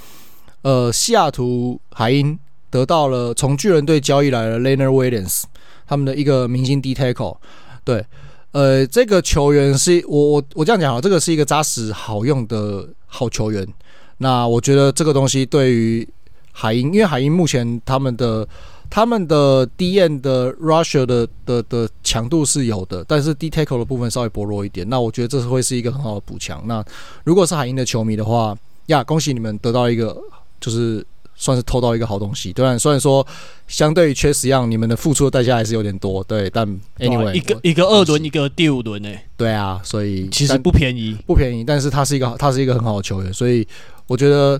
[0.66, 2.36] 呃，西雅图海鹰
[2.70, 5.44] 得到了从巨人队交易来的 Leonard Williams，
[5.86, 7.36] 他们的一个明星 D tackle。
[7.84, 8.04] 对，
[8.50, 13.64] 呃，这个球员是我我我这样讲啊，这个是一个扎实好用的好球员。
[14.18, 16.08] 那我觉得这个东西对于
[16.50, 18.44] 海鹰，因为海鹰目前他们的
[18.90, 24.88] 他们的 DN 的 Russia 的的的强度是有的，但是 D tackle 的部分稍微薄弱一点。
[24.88, 26.60] 那我觉得这是会是一个很好的补强。
[26.66, 26.84] 那
[27.22, 30.20] 如果是海鹰的球迷的话，呀，恭喜你们得到一个。
[30.60, 32.78] 就是算是偷到一个好东西，对吧？
[32.78, 33.26] 虽然说
[33.68, 36.48] 相对于缺失样，你们的付出的代价还是有点多，对。
[36.48, 36.66] 但
[36.98, 41.62] anyway，一个一个二轮，一个第五轮，哎，对啊，所以其实不便宜，不便宜。
[41.62, 43.66] 但是他是一个，他是一个很好的球员，所以
[44.06, 44.58] 我觉得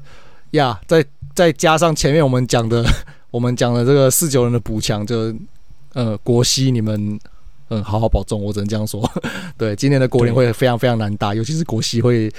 [0.51, 1.03] 呀，再
[1.35, 2.85] 再加上前面我们讲的，
[3.31, 5.35] 我们讲的这个四九人的补强，就
[5.95, 7.19] 呃国西你们
[7.71, 9.11] 嗯好好保重，我只能这样说。
[9.57, 12.31] 对，今年的国联会非常非常难打，尤其是国西会。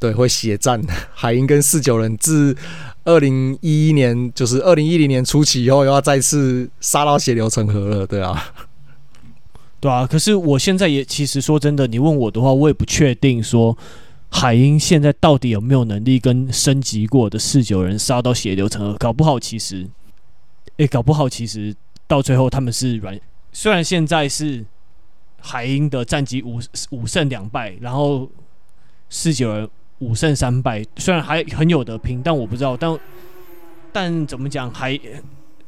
[0.00, 0.80] 对，会血战
[1.12, 2.56] 海鹰跟四九人，自
[3.04, 8.52] 二零一一年，就是二零一零年初期以后，又要再次杀到血流成河了，对啊，
[9.80, 10.06] 对啊。
[10.06, 13.76] 可是我现在也其实说真的，你问我的话，我也不确定说
[14.30, 19.88] 海鹰现在到底有没有能力跟升级过的四九人杀到血流成河，搞不好其实，
[20.76, 21.74] 哎，搞不好其实
[22.06, 23.18] 到最后他们是软，
[23.52, 24.64] 虽然现在是
[25.40, 28.30] 海鹰的战绩五五胜两败，然后
[29.10, 29.68] 四九人。
[30.00, 32.98] 五胜三败，虽然还很有得拼，但我不知道，但
[33.92, 34.96] 但怎么讲，还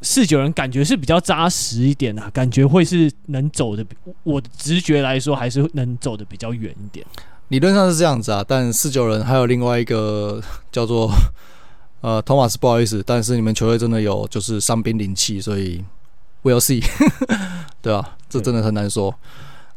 [0.02, 3.84] 四九人感觉是比较扎实一点啊，感觉会是能走的。
[4.22, 7.04] 我的直觉来说，还是能走的比较远一点。
[7.48, 10.40] 理论上是这样子啊，但四九人还有另外一个
[10.70, 11.10] 叫做
[12.00, 15.84] 呃，托马斯，不好意思，但是你们球队真的有就是伤兵临气，所以
[16.44, 16.80] we'll see，
[17.82, 18.16] 对吧、啊？
[18.28, 19.12] 这真的很难说。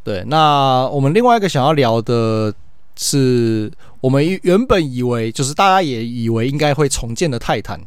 [0.04, 2.54] 对，那我们另外一个想要聊的。
[2.96, 3.68] 是
[4.04, 7.80] 我们原本以为，就是大家也以为应该会重建的泰坦，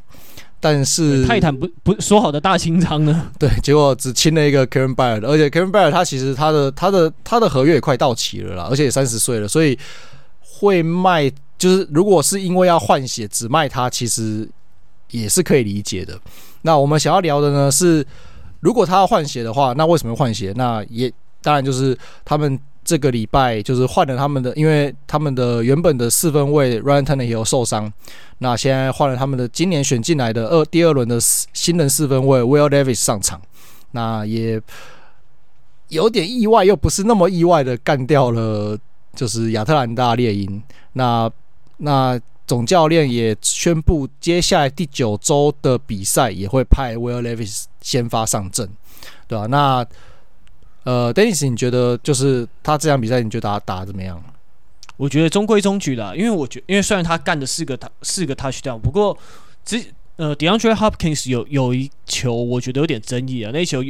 [0.60, 3.30] 但是泰坦不不说好的大清仓呢？
[3.38, 9.78] 对，结果只签了一个 Kevin Byard，而且 Kevin Byard 他其实他的他的他的合约也快到期了啦，而且也三十岁了，所以
[10.42, 14.50] 会卖，就是如果是因为要换血只卖他，其实
[15.12, 16.20] 也是可以理解的。
[16.64, 18.04] 那我们想要聊的呢是，
[18.62, 20.52] 如果他要换血的话，那为什么换血？
[20.56, 22.60] 那也当然就是他们。
[22.88, 27.92] 这个礼拜就是换了他们的，因为他们的原本的四分卫 Ryan Tannehill 也有受伤，
[28.38, 33.42] 那现在换了他们的今年选进来的二第二轮的新人四分卫 Will Davis 上场，
[33.92, 34.62] 那也
[35.90, 38.78] 有点意外，又不是那么意外的干掉了，
[39.14, 40.64] 就是亚特兰大猎鹰。
[40.94, 41.30] 那
[41.80, 48.70] 那总教练也宣布，接下来第九周的比赛也会派 Will Davis 先发上阵，
[49.28, 49.46] 对吧？
[49.48, 49.86] 那
[50.88, 54.24] 呃，Dennis，你觉得就是他这场比赛，你觉得打打得怎么样？
[54.96, 59.18] 我觉得中规中矩的，因为我觉，因为虽然他干的四个他四个 touchdown，不过
[59.66, 59.84] 只
[60.16, 63.52] 呃，DeAndre Hopkins 有有一球我觉得有点争议啊。
[63.52, 63.84] 那球，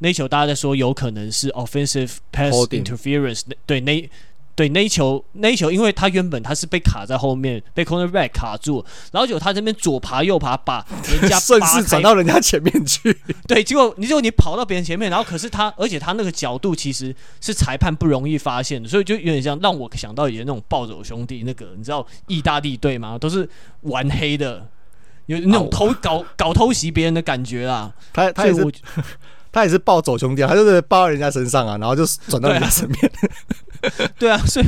[0.00, 4.10] 那球大家在说有可能是 offensive pass interference，那对那。
[4.54, 13.16] 对那一球，那一球，因为他原本他是被卡在后面，被 cornerback 卡住，然后结果他这边左爬右爬，把人家 顺势转到人家前面去。
[13.48, 23.16] 对，结果你结果你跑到别人前面，然后可是他，而且他那个角度其实是裁判不容易发现的，所以就有点像让我想到以前那种暴走兄弟，那个你知道意大利队吗？
[23.16, 23.48] 都是
[23.82, 24.66] 玩黑的，
[25.24, 27.94] 有那种偷搞搞偷袭别人的感觉啊。
[28.12, 28.66] 他他也是
[29.50, 33.10] 他也是暴走兄弟，他就是抱在人家身上啊，然后就转到人家身边。
[34.18, 34.66] 对啊，所以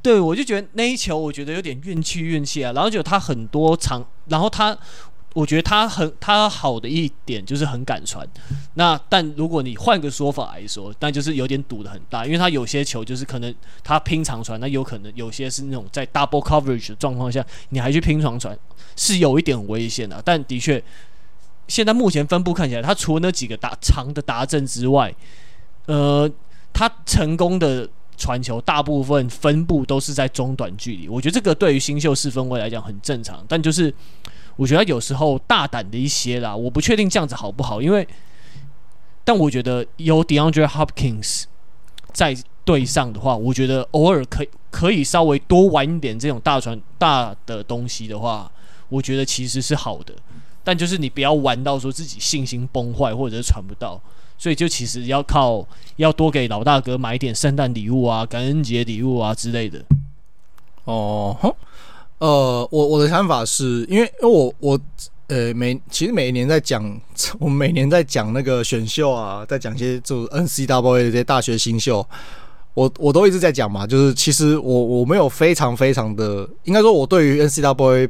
[0.00, 2.72] 对我就觉得那一球，我觉得有点运气运气啊。
[2.72, 4.76] 然后就他很多场，然后他，
[5.34, 8.26] 我觉得他很他好的一点就是很敢传。
[8.74, 18.58] 那但如果你换个说法来说，那就是有点赌的很大，因为他有些球就是可能他拼长传，那有可能有些是那种在 double coverage 的状况下，你还去拼长传，
[18.96, 20.20] 是有一点危险的。
[20.24, 20.82] 但的确，
[21.68, 25.14] 现在目前分布看起来，他除了那几个打长的达阵之外，
[25.84, 26.30] 呃。
[26.72, 31.08] 他成功的传球，大部分分布都是在中短距离。
[31.08, 33.92] 我觉得这个对于新秀四分卫来讲很正常，但就是
[34.56, 38.06] 我觉得有时候大胆的一些啦，我不确定这样子好不好，因为
[39.24, 41.44] 但我觉得有 DeAndre Hopkins
[42.12, 48.50] 在队上的话，我觉得偶尔可以可以稍微多玩一点这种大传大的东西的话，
[48.88, 50.14] 我觉得其实是好的。
[50.64, 54.00] 但就是你不要玩到说自己信心崩坏，或者是传不到。
[54.42, 55.64] 所以就其实要靠
[55.98, 59.80] 要多给老大哥买一点圣诞礼物啊、感恩节礼物啊之类的。
[60.82, 61.54] 哦，
[62.18, 64.80] 呃，我我的想法是因为因为我我
[65.28, 67.00] 呃每其实每一年在讲，
[67.38, 72.04] 我每年在讲那个选秀啊，在讲一些就 N C W A 的这些大学新秀，
[72.74, 78.08] 我我都一直在讲嘛，就是其实我我没有非常非常的，应该说我对于 N C W A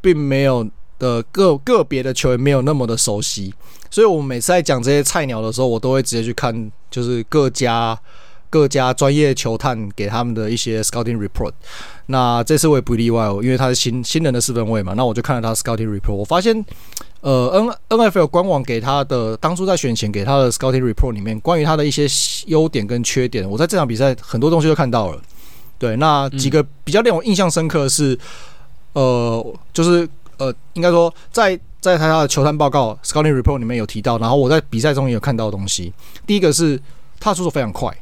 [0.00, 0.66] 并没有
[0.98, 3.52] 的个个别的球员没有那么的熟悉。
[3.94, 7.96] 所以，我们每次在讲这些菜鸟的时候，我都会直接去看，就是各家
[8.50, 11.52] 各家专业球探给他们的一些 scouting report。
[12.06, 14.94] 那这次我也不例外哦，因为他是新新人的四分卫嘛。
[14.94, 16.52] 那我就看了他 scouting report，我发现，
[17.20, 17.48] 呃
[17.88, 22.04] ，N NFL 官网给他的当初在选前给他的 scouting report 里面，关于他的一些
[22.46, 25.22] 优点跟缺点，我在这场比赛很多东西都看到了。
[25.78, 28.18] 对，那几个比较令我印象深刻的是，
[28.94, 31.56] 呃，就是呃，应该说在。
[31.84, 35.92] 在他的球探报告 （scouting report） 里面有提到，然后我在比赛中也有看到的东西。
[36.26, 36.80] 第一个是
[37.20, 37.94] 他的出手非常快，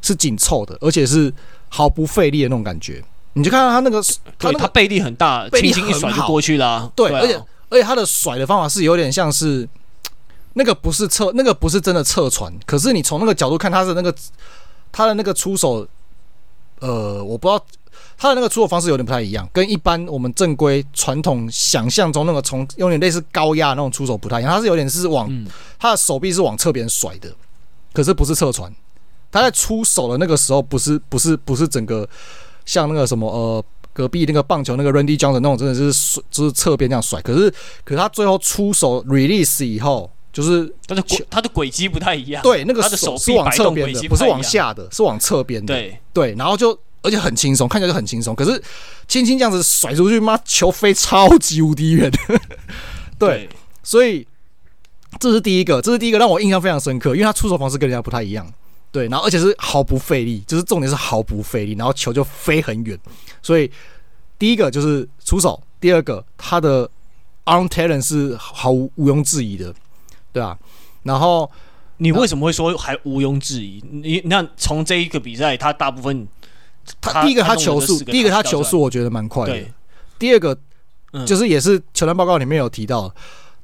[0.00, 1.34] 是紧凑的，而且是
[1.68, 3.02] 毫不费力的那种感觉。
[3.32, 4.00] 你就看到他那个，
[4.38, 6.92] 他、那个、他背力很大，轻轻一甩就过去了、啊。
[6.94, 7.34] 对，而且
[7.70, 9.68] 而且他的甩的方法是有点像是
[10.52, 14.14] 那个不是侧，那个不是真的侧传，可是你从那个角度看，他的那个
[14.92, 15.84] 他的那个出手，
[16.78, 17.64] 呃，我不知道。
[18.16, 24.52] 他的那个出手方式有点不太一样，跟一般我们正规传统想象中那个从有点类似高压那种出手不太一样。
[24.52, 25.46] 他是有点是往、嗯、
[25.78, 27.34] 他的手臂是往侧边甩的，
[27.92, 28.72] 可是不是侧传。
[29.32, 32.08] 他在出手的那个时候，不是不是不是整个
[32.64, 37.20] 像那个什么呃隔壁那个棒球那个 Randy Johnson 那种，真的是就是侧边这样甩。
[37.20, 37.50] 可是
[37.84, 42.40] 可是他最后出手 release 以后，就是他的轨他的轨迹不太一样。
[42.42, 45.74] 对，那个手是往侧边的，不是往下的，是往侧边的。
[45.74, 46.78] 对对，然后就。
[47.04, 48.34] 而且很轻松，看起来就很轻松。
[48.34, 48.60] 可是
[49.06, 52.10] 轻轻这样子甩出去，妈球飞超级无敌远。
[53.18, 53.46] 对，
[53.82, 54.26] 所以
[55.20, 58.50] 这是第一个，这是第一个让我印象非常深刻，因为他出手方式跟人家不太一样。
[58.90, 62.98] 对，然后而且是毫不费力，就是重点是毫不费力，然后球就飞很远。
[63.42, 63.70] 所以
[64.38, 66.88] 第一个就是出手，第二个他的
[67.44, 69.74] on talent 是毫无毋庸置疑的，
[70.32, 70.58] 对啊。
[71.02, 71.50] 然后
[71.98, 73.84] 你为什么会说还毋庸置疑？
[73.90, 76.26] 你那从这一个比赛，他大部分。
[77.00, 79.64] 他第一个他球速，第一个他球速我觉得蛮快的。
[80.18, 80.56] 第二个
[81.26, 83.14] 就是也是球探报告里面有提到，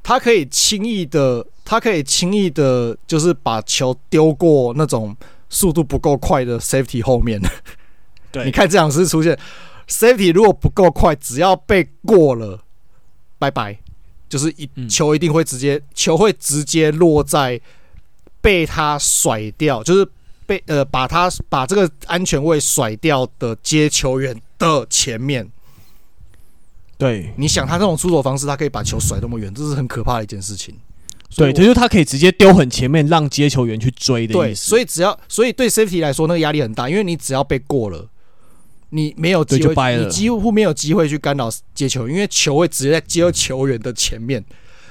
[0.02, 5.16] 他可以轻易的，他可以轻易的，就是把球丢过那种
[5.48, 7.40] 速度不够快的 safety 后面。
[8.32, 9.38] 对，你看这样是出现
[9.88, 12.60] safety 如果不够快，只要被过了，
[13.38, 13.78] 拜拜，
[14.28, 17.60] 就是一球一定会直接球会直接落在
[18.40, 20.08] 被他甩掉，就是。
[20.50, 25.48] 被呃，把他把这个安全位甩掉的接球员的前面，
[26.98, 30.74] 对，你想他这种出手方式，他可以把球甩那么远，这是很可怕的一件事情。
[31.36, 34.68] 对，就是他可以直接丢很前面，让接球员去追的意思。
[34.68, 38.08] 所以只要，所以对 safety 来说，那个压力很大，因为你只要被过了，
[38.88, 44.44] 你没有机会，你几乎没有机会去干扰接球，因为球会直接在接球员的前面，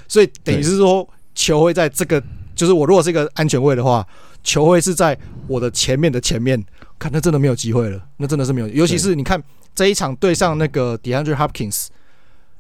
[0.08, 1.06] 所以等于是说
[1.36, 2.24] 球会在这个，
[2.56, 4.08] 就是我如果是一个安全位的话。
[4.44, 5.18] 球会是在
[5.48, 6.64] 我的前面的前面，
[6.98, 8.68] 看那真的没有机会了，那真的是没有。
[8.68, 9.42] 尤其是你看
[9.76, 11.88] 这一场对上那个 DeAndre Hopkins，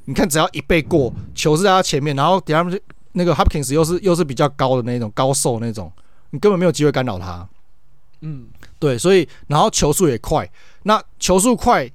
[0.05, 2.79] 你看只要一被过，球是在他前面，然后 DeAndre
[3.13, 5.91] 那个 Hopkins 又是又是比较高的那种高瘦那种，
[6.31, 7.47] 你根本没有机会干扰他。
[8.21, 10.49] 嗯，对，所以然后球速也快，
[10.83, 11.89] 那球速快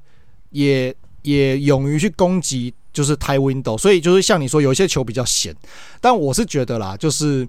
[0.51, 5.55] 也也勇于去攻击，就是 tight window，所以就是像你说，有一些球比较闲，
[6.01, 7.49] 但我是觉得啦，就是。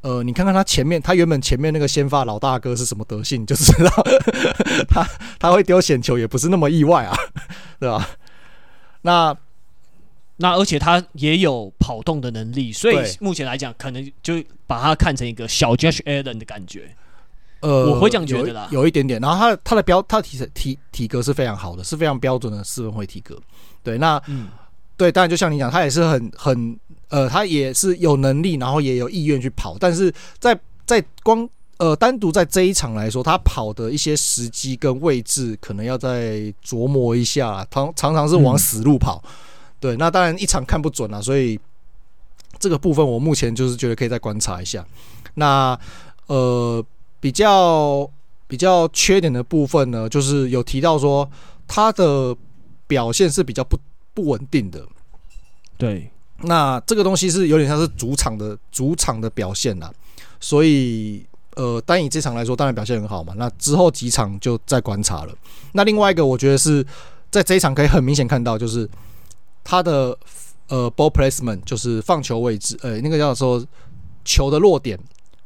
[0.00, 3.90] 呃，你看看他前面，他原本前面那个先发老大哥是什么德性，就知道
[4.88, 5.04] 他
[5.40, 7.16] 他会丢险球也不是那么意外啊，
[7.80, 8.08] 对吧？
[9.02, 9.36] 那
[10.36, 16.94] 那而且他也有跑动的能力，所以目前来讲，可能就把他看成一个小 Josh Allen 的感觉。
[17.60, 19.20] 呃，我会这样觉得啦，有，有一点点。
[19.20, 23.36] 然后他他的标，他的体体体格是非常好的，是非常标准的四分会体格。
[23.82, 24.46] 对，那嗯，
[24.96, 26.78] 对，当然就像你讲，他也是很很。
[27.08, 31.48] 呃，他也是有能力，然后也有意愿去跑，但是在在光
[31.78, 39.22] 呃单独在这一场来说，他跑的一些时机跟位置可能要再琢磨一下，常常常是往死路跑。
[39.24, 39.30] 嗯、
[39.80, 41.58] 对，那当然一场看不准啊，所以
[42.58, 44.86] 这个部分我目前就是觉得可以再观察一下。
[45.34, 45.78] 那
[46.26, 46.84] 呃
[47.20, 48.10] 比较
[48.46, 51.30] 比较缺点的部分呢，就是有提到说
[51.66, 52.36] 他的
[52.86, 53.78] 表现是比较不
[54.12, 54.86] 不稳定的，
[55.78, 56.10] 对。
[56.42, 59.90] 那这个东西是有点像是主场的主场的表现啦，
[60.38, 61.26] 所以
[61.56, 63.34] 呃，单以这场来说，当然表现很好嘛。
[63.36, 65.34] 那之后几场就再观察了。
[65.72, 66.86] 那另外一个，我觉得是
[67.28, 68.88] 在这一场可以很明显看到，就是
[69.64, 70.16] 他的
[70.68, 73.66] 呃 ball placement，就是放球位置，呃，那个叫做
[74.24, 74.96] 球的落点，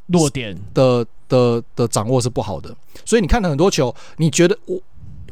[0.09, 2.77] 落点的的的掌握是不好的。
[3.07, 4.79] 所以你看了很多球，你觉得我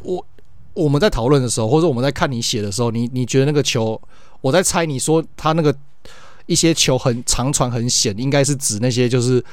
[0.02, 0.26] 我
[0.72, 4.00] 我们在讨论的时候，或者我们在看你写的时候，你你觉得那个球？
[4.40, 5.74] 我在猜，你说他那个
[6.46, 9.44] 一些球很长传很险，应该是指那些就是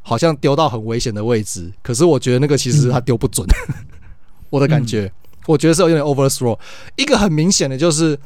[0.00, 1.72] 好像丢到很危险的位置。
[1.82, 3.74] 可是我觉得那个其实他丢不准，嗯、
[4.48, 5.12] 我的感觉，
[5.46, 6.56] 我觉得是有点 overthrow。
[6.94, 8.16] 一个很明显的就是，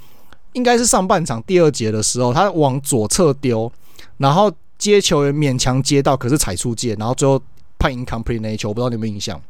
[0.53, 3.73] 应该是上半场第二节的时候，他往左侧丢，
[4.19, 7.43] 然后接球员勉强接到，可是踩出界，然后最后
[7.79, 9.41] 判 incomplete 那一球，我不知道你有没有印象？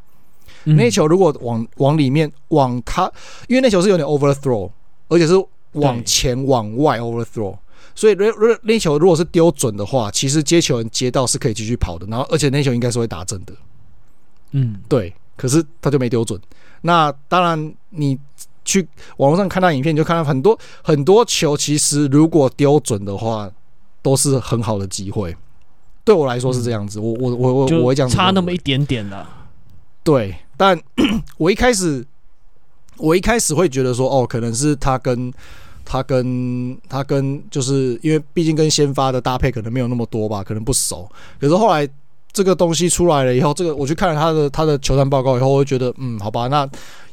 [0.65, 3.11] 嗯、那球如果往往里面往他，
[3.49, 4.71] 因为那球是有点 overthrow，
[5.09, 5.35] 而且是。
[5.75, 7.57] 往前往外 overthrow，
[7.95, 13.53] 所以如如那球如果是丢准的话，其实接球人接到是可以继续跑的，然后而且那球应该是会打正的，
[14.51, 16.41] 嗯，对，可是他就没丢准。
[16.83, 18.19] 那当然，你
[18.65, 18.87] 去
[19.19, 23.49] 网络上看到影片，就看到很多很多球，其实如果丢准的话，
[24.03, 25.37] 都是很好的机会。
[26.05, 29.27] 对我来说是这样子，我我我我我会这样差那么一点点的，
[30.03, 30.81] 对，但
[31.39, 32.05] 我一开始。
[33.01, 35.33] 我一开始会觉得说，哦，可能是他跟
[35.85, 41.11] 他跟他跟，就是因为毕竟跟先发的搭配可能没有那么多吧，可能不熟。
[41.41, 41.89] 可是后来
[42.33, 46.69] 这个东西出来了以后，这个我去看了他的他的球探报告以后，我会觉得，嗯，好吧，那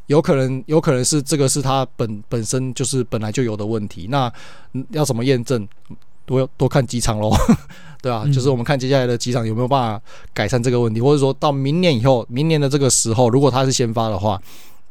[0.07, 4.07] 有可能有可能是这个是他本本身就是本来就有的问题。
[4.09, 4.31] 那
[4.91, 5.67] 要怎么验证？
[6.25, 7.31] 多多看几场喽，
[8.03, 10.01] 对啊，就是我们看接下来的几场有没有办法
[10.33, 14.37] 改善这个问题，或者说到明年以后，明年的这个时候，如果他是先发的话，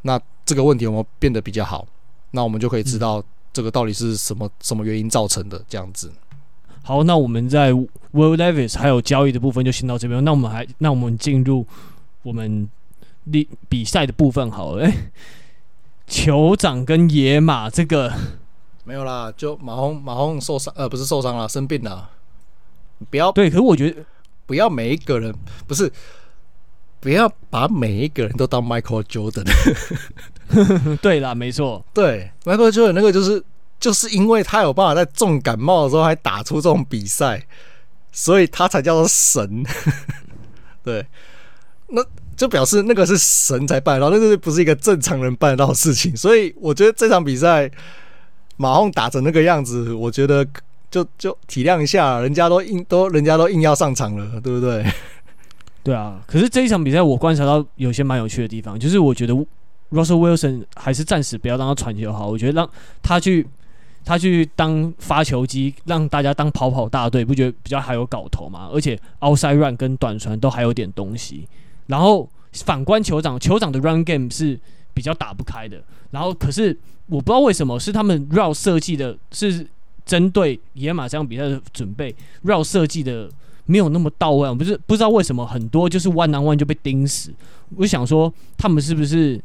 [0.07, 1.85] 那这个问题有没有变得比较好？
[2.31, 6.11] 那我们就可以知道这个到底是什么什么原因造成的这样子。
[6.83, 10.23] 好，那我们在 Will Levis 还有交易的部分就先到这边。
[10.25, 11.67] 那我们还那我们进入
[12.23, 12.69] 我们
[13.31, 14.85] 比比赛的部分好了。
[14.85, 15.11] 哎、欸，
[16.09, 18.13] 酋长跟野马这个
[18.85, 22.11] 没有啦，就马洪马洪受伤呃不是受伤了，生病了。
[23.11, 24.05] 不要对，可是我觉得
[24.47, 25.35] 不要每一个人
[25.67, 25.93] 不是。
[27.01, 29.45] 不要把每一个人都当 Michael Jordan。
[31.03, 33.43] 对啦，没错，对 Michael Jordan 那个就是
[33.79, 37.47] 就是因为他有办法在重感冒的时候还打出这种比赛，
[38.13, 39.65] 所以他才叫做神。
[40.85, 41.05] 对，
[41.89, 42.05] 那
[42.37, 46.17] 就表示那个是神才办得到，那个不是一个正常人办得到的事情。
[46.17, 47.71] 所以我觉得这场比赛
[48.57, 50.47] 马洪打成那个样子，我觉得
[50.91, 54.87] 就就体谅一下，人家都硬都人家都硬要上场了，对不对？
[55.87, 59.32] 对啊，可是这一场比赛我观察到有些蛮有趣的地方，就是我觉得
[59.93, 62.68] Russell Wilson 还是暂时不要让他传球好，我觉得让
[63.05, 63.47] 他去
[64.05, 68.68] 他去当发球机，让大家当跑跑大队，不觉得比较还有搞头吗？
[68.72, 71.47] 而且 outside run 跟短传都还有点东西。
[71.87, 72.28] 然后
[72.64, 74.59] 反观酋长，酋长的 run game 是
[74.93, 75.80] 比较打不开的。
[76.11, 76.76] 然后可是
[77.07, 79.64] 我不知道为什么是他们 route 设计的是
[80.05, 82.12] 针对野马这场比赛的准备
[82.45, 83.30] route 设计的。
[83.67, 87.33] 没有那么到位，我不是不知道为什么很多就是 one on one 就被钉死。
[87.77, 89.41] 我就想说他们是不是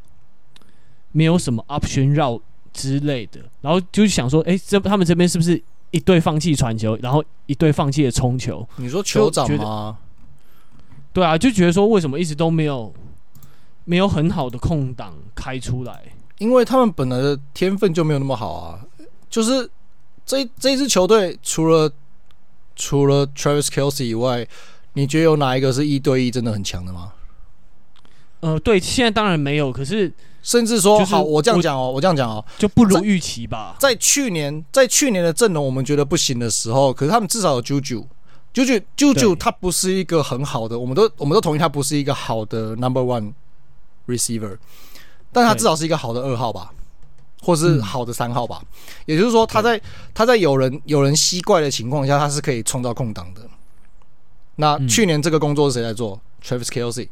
[1.11, 2.41] 没有什么 option route
[2.71, 8.67] 之类的，然后就想说，哎，这他们这边是不是一队放弃传球，然后一队放弃了冲球？
[8.77, 9.97] 你说酋长吗？
[11.11, 12.93] 对啊，就觉得说为什么一直都没有
[13.83, 16.13] 没有很好的空档开出来？
[16.37, 18.79] 因为他们本来的天分就没有那么好啊。
[19.29, 19.69] 就是
[20.25, 21.91] 这这支球队除了
[22.81, 24.47] 除了 Travis Kelsey 以外，
[24.93, 27.13] 你觉得有哪一个是一对一真的很强的吗？
[28.39, 30.11] 呃，对，现在当然没有，可是
[30.41, 33.75] 甚至说，就是好，我这样讲哦，我我这样讲哦，就不如预期吧。
[33.77, 43.33] 在去年，在去年的阵容我们觉得不行的时候，可是他们至少有 Juju，Juju，Juju，他不是一个很好的，我们都我们都同意他不是一个好的 Number One
[44.07, 44.57] Receiver，
[45.31, 46.73] 但他至少是一个好的二号吧。
[47.41, 48.67] 或是好的三号吧，嗯、
[49.07, 49.81] 也就是说，他在
[50.13, 53.41] 他在有人有人吸怪的情况下，他是可以创造空档的。
[54.55, 57.09] 那去年这个工作是谁在做、嗯、？Travis Kelce。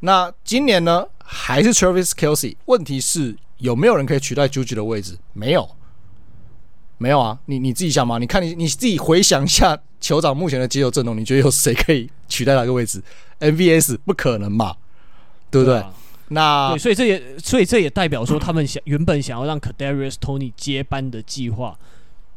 [0.00, 1.06] 那今年呢？
[1.26, 2.54] 还是 Travis Kelce？
[2.66, 5.16] 问题是有没有人可以取代 Juju 的位置？
[5.32, 5.66] 没有，
[6.98, 7.38] 没有啊！
[7.46, 8.18] 你你自己想嘛？
[8.18, 13.02] 你看你你自己回想一下酋长目前的接球阵容，你觉得有谁可以取代哪个位置
[13.40, 14.76] ？MVS 不可能嘛？
[15.50, 15.82] 对不对？
[16.34, 21.78] 那对，所以这也，所以这也代表说，他们想原本想要让 Kadarius Toney 接班的计划，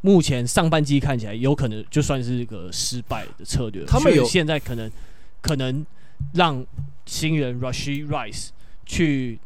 [0.02, 3.84] 目前上半季看起来有可能就算是一个失败的策略。
[3.86, 4.90] 他们有现在可能
[5.42, 5.86] 可能
[6.34, 6.66] 让
[7.06, 8.50] 新人 Rashee Rice
[8.86, 9.40] 去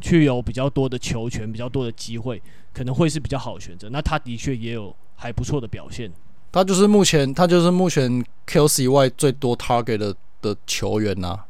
[0.00, 2.40] 去有比较多的球权，比较多的机会，
[2.72, 3.88] 可能会是比较好的选择。
[3.90, 6.10] 那他的确也有还不错的表现。
[6.52, 11.46] 他就是目前他就是目前 Kelce 以外最多 target 的的球员呐、啊。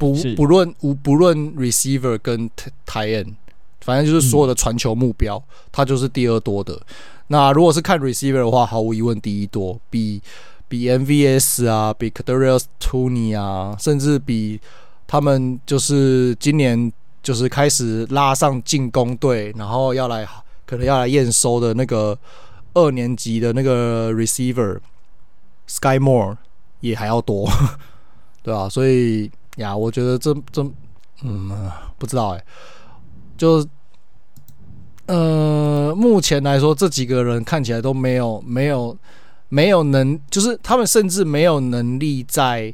[0.00, 2.48] 不不论无不论 receiver 跟
[2.86, 3.34] tight end，
[3.82, 6.80] 反正就是所有的传球目标，嗯、他就是第二多的。
[7.26, 10.22] 那如果是看 receiver 的话，毫无疑问第一多，比
[10.68, 14.58] 比 MVS 啊，比 c a d a r i u s Toney 啊，甚至比
[15.06, 16.90] 他们就是今年
[17.22, 20.26] 就是开始拉上进攻队，然后要来
[20.64, 22.18] 可能要来验收的那个
[22.72, 24.78] 二年级的那个 receiver
[25.66, 26.38] Sky Moore
[26.80, 27.46] 也还要多，
[28.42, 29.30] 对啊，所以。
[29.56, 30.62] 呀，我觉得这这，
[31.22, 31.50] 嗯，
[31.98, 32.44] 不知道哎、欸，
[33.36, 33.66] 就
[35.06, 38.96] 呃，目前来说，这几个人看起来都没有没有
[39.48, 42.72] 没有能，就是他们甚至没有能力在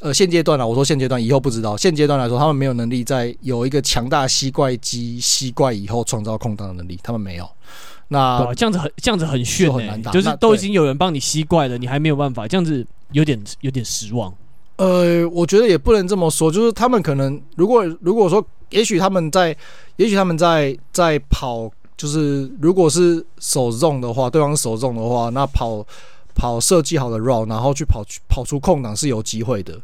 [0.00, 7.48] 呃现阶段啊，我说现阶段以后不知道，现阶段来说，他们没有能力在有一个强大吸怪机吸怪以后创造空档的能力，他们没有。
[8.08, 14.30] 那这样子很这样子很炫很难打，就是都已经有人帮你吸怪了，你还没有办法，这样子有点有点失望。
[14.82, 19.56] 呃，我觉得也不能这么说，就是他们可能，如果如果说，也许他们在，
[19.94, 25.86] 也许他们在在跑，就是如果是手重的话，对方手重的话，那跑
[26.34, 29.80] 跑设计好的 route，然后去跑去跑出空档是有机会的，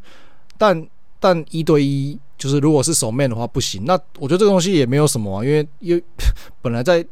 [0.59, 0.85] 但
[1.21, 3.85] 但一对一，就是如果是手 man 的话不行。
[3.85, 6.03] 那我觉得这个东西也没有什么啊，因为因为
[6.61, 7.07] 本来在。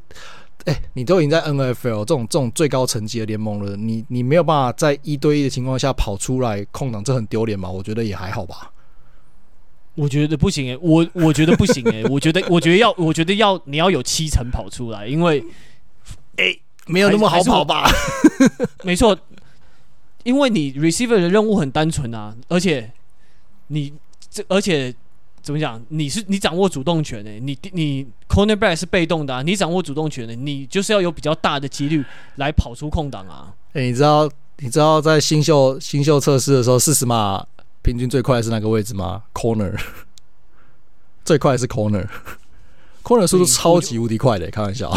[0.66, 7.70] 哎、欸，你都已经在 NFL 这种这种最高层级的联盟了，你你没有办法在一对一的情况下跑出来空档，这很丢脸吗？
[7.70, 8.72] 我觉得也还好吧。
[9.94, 15.40] 我觉得不行哎、欸，我我觉得不行哎、欸，我觉得我觉得要我觉得要你要有七成跑出来，因为
[16.36, 17.88] 哎、欸、没有那么好跑吧？
[18.82, 19.16] 没错，
[20.24, 22.92] 因为你 receiver 的任务很单纯啊，而且
[23.68, 23.92] 你
[24.28, 24.94] 这而且。
[25.46, 25.80] 怎么讲？
[25.90, 33.54] 你是你掌握主动权的、欸，你你 cornerback 是被动的、啊，你掌握主动权的、欸，你就是要有比较大的几率来跑出空档啊。
[33.68, 34.28] 哎、欸，你知道
[34.58, 37.46] 你知道在新秀新秀测试的时候，四十码
[37.80, 39.80] 平均最快是哪个位置吗？Corner
[41.24, 44.92] 最快是 corner，corner 速度超级无敌快的、欸，开玩笑。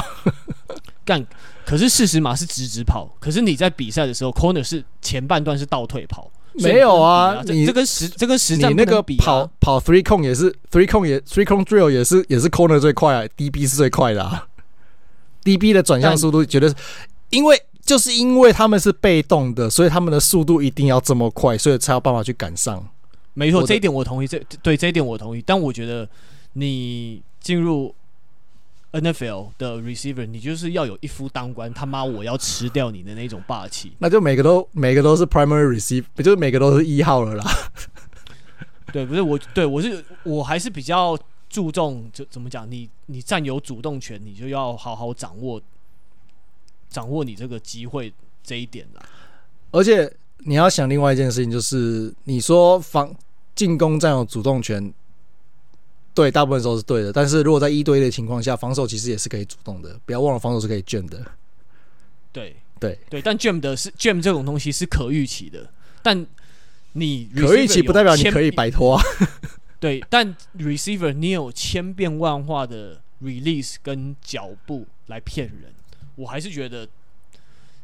[1.05, 1.23] 干，
[1.63, 6.31] 可是四十码是直直跑，可是你在比赛的时候，corner 是前半段是倒退跑。
[6.63, 14.47] 没有啊，你这跟实这跟实战你那个跑跑 three cone 也是 three cone 也 three cone drill 也是也是 corner 最快啊，DB 是最快的啊
[15.43, 16.75] ，DB 的转向速度绝对是，
[17.29, 22.87] 因为就是因为他们是被动的，所以他们的速度一定要这么快，所以才有办法去赶上。
[23.33, 26.07] 没错，这一点我同意，这对这一点我同意，但我觉得
[26.53, 27.93] 你进入。
[28.91, 33.93] NFL 的 receiver，你就是要有一夫当关，他妈我要吃掉你的那种霸气。
[33.99, 37.45] 那就每个都每个都是 primary receiver，不就是每个都是一号了啦？
[38.91, 41.15] 对，不是我，对我是我还是比较
[41.47, 42.69] 注重，就怎么讲？
[42.69, 45.61] 你你占有主动权，你就要好好掌握
[46.89, 48.11] 掌握你这个机会
[48.43, 49.03] 这一点啦。
[49.69, 53.13] 而且你要想另外一件事情，就是你说防
[53.53, 54.91] 进攻占有主动权。
[56.19, 59.97] 对，大部分时候是对的，但是如果在一对一的情况下，防守其实也是可以主动的。
[60.05, 61.25] 不要忘了，防守是可以 jam 的。
[62.33, 65.71] 对对对，但 jam 的是 jam 这种东西是可预期的，
[66.03, 66.27] 但
[66.91, 69.03] 你可预期不代表你可以摆脱啊。
[69.79, 75.73] 对，但 receiver 你有千变万化的 release 跟脚步来骗人，
[76.17, 76.85] 我还是觉得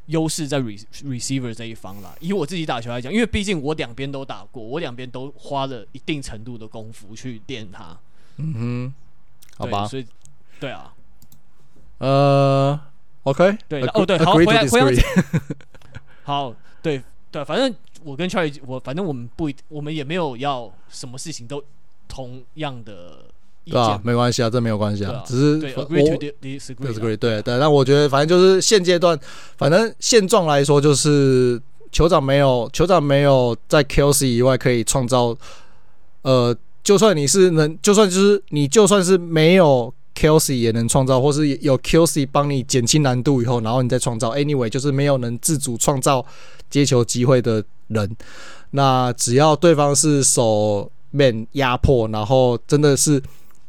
[0.07, 2.13] 优势在 re receiver 这一方啦。
[2.19, 7.97] 以我自己打球来讲，因为毕竟我两边都打过，我两边都花了一定程度的功夫去练它。
[8.37, 8.93] 嗯哼，
[9.57, 10.05] 好吧，所以
[10.59, 10.91] 对啊，
[11.99, 12.79] 呃
[13.23, 15.03] ，OK，对，哦对，好，回来回来，
[16.23, 17.73] 好，对，对，反正
[18.03, 21.63] 我跟 Charlie，我反正我们不一，我们也没有要什么事情都
[22.07, 23.25] 同样的
[23.63, 25.23] 意啊，没关系啊，这没有关系啊，啊。
[25.25, 27.59] 只是对 agree to disagree，对对。
[27.59, 29.19] 但我觉得，反正就是现阶段，
[29.57, 31.59] 反正现状来说，就是
[31.91, 35.35] 酋长没有酋长没有在 Kelce 以外可以创造，
[36.21, 36.55] 呃，
[36.85, 39.93] 就算你是能，就算就是你就算是没有。
[40.17, 44.31] Kelsey 也能创造，或是有 Kelsey 帮你减轻难度以后，然后你再创造。
[44.33, 46.25] Anyway，就是没有能自主创造
[46.69, 48.15] 接球机会的人。
[48.71, 53.21] 那只要对方是守 man 压迫，然后真的是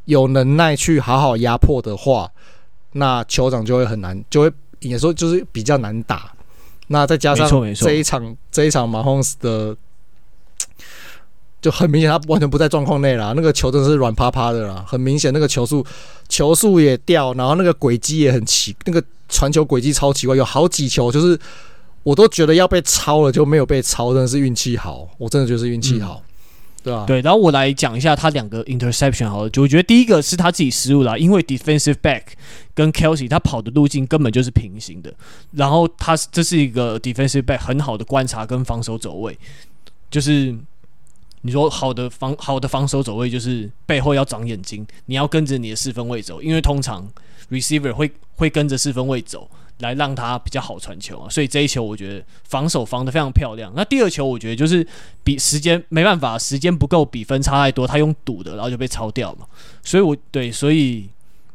[0.05, 2.31] 有能耐去好好压迫的话，
[2.93, 6.31] 那酋长就会很难，就会也说就是比较难打。
[6.87, 9.75] 那再加上这一场这一场 Mahomes 的。
[11.67, 13.33] 就很明显，他完全不在状况内了。
[13.35, 15.85] 那个球真的是软趴趴的啦，很明显，那个球速
[16.29, 21.37] 球速也掉，然后那个轨迹也很奇，那个传球轨迹超奇怪，有好几球就是
[22.03, 26.25] 我都觉得要被抄了，就没有被抄，真的是运气好，我真的觉得是运气好，嗯、
[26.85, 27.05] 对吧、啊？
[27.05, 32.21] 对，然后我来讲一下他两个 interception 好了，就我觉得第一个是他自己失误了，因为 defensive back
[32.73, 35.13] 跟 Kelsey 他跑的路径根本就是平行的，
[35.51, 39.37] 然后他这是一个 defensive back 很好的观察跟防守走位，
[40.09, 40.55] 就是。
[41.41, 47.07] 你说好的防好的防守走位就是背后要长眼睛，你要跟着你的四分位走，因为通常
[47.49, 51.29] receiver 会会跟着四分位走来让他比较好传球啊。
[51.29, 53.71] 所以这一球我觉得防守防得非常漂亮。
[53.75, 54.85] 那第二球我觉得就是
[55.23, 59.45] 比时间没办法，时间不够，比分差太多，他用赌的，然后就被抄掉嘛。
[59.83, 61.07] 所以我对，所以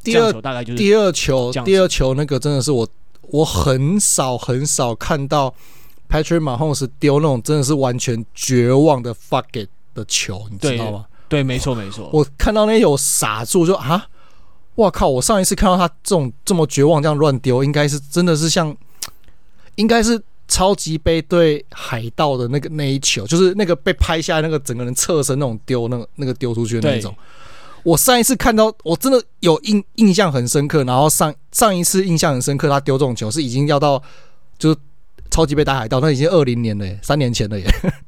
[0.02, 2.88] 第二球大概就是第二球，第二球那个真的是我
[3.22, 5.52] 我很少很少看到。
[6.12, 11.06] Patrick Mahomes 丢那种真的是完全绝望的 fuck it 的球，你知道吗？
[11.26, 12.10] 对，没错，没错。
[12.12, 14.06] 我看到那有傻住，就啊，
[14.74, 15.08] 哇靠！
[15.08, 18.76] 我上一次看到他这种这么绝望这样乱丢，应该是真的是像，
[19.76, 27.14] 应该是超级杯对海盗的那个那一球，就是那个被拍下来那个整个人侧身那种丢，那个那个丢出去的那种。
[27.82, 30.84] 我上一次看到，我真的有印印象很深刻。
[30.84, 34.02] 然后上上一次印象很深刻，他丢这种球是已经要到
[34.58, 34.76] 就是。
[35.32, 37.66] 超级杯打海盗，那已经二零年了耶，三年前了耶。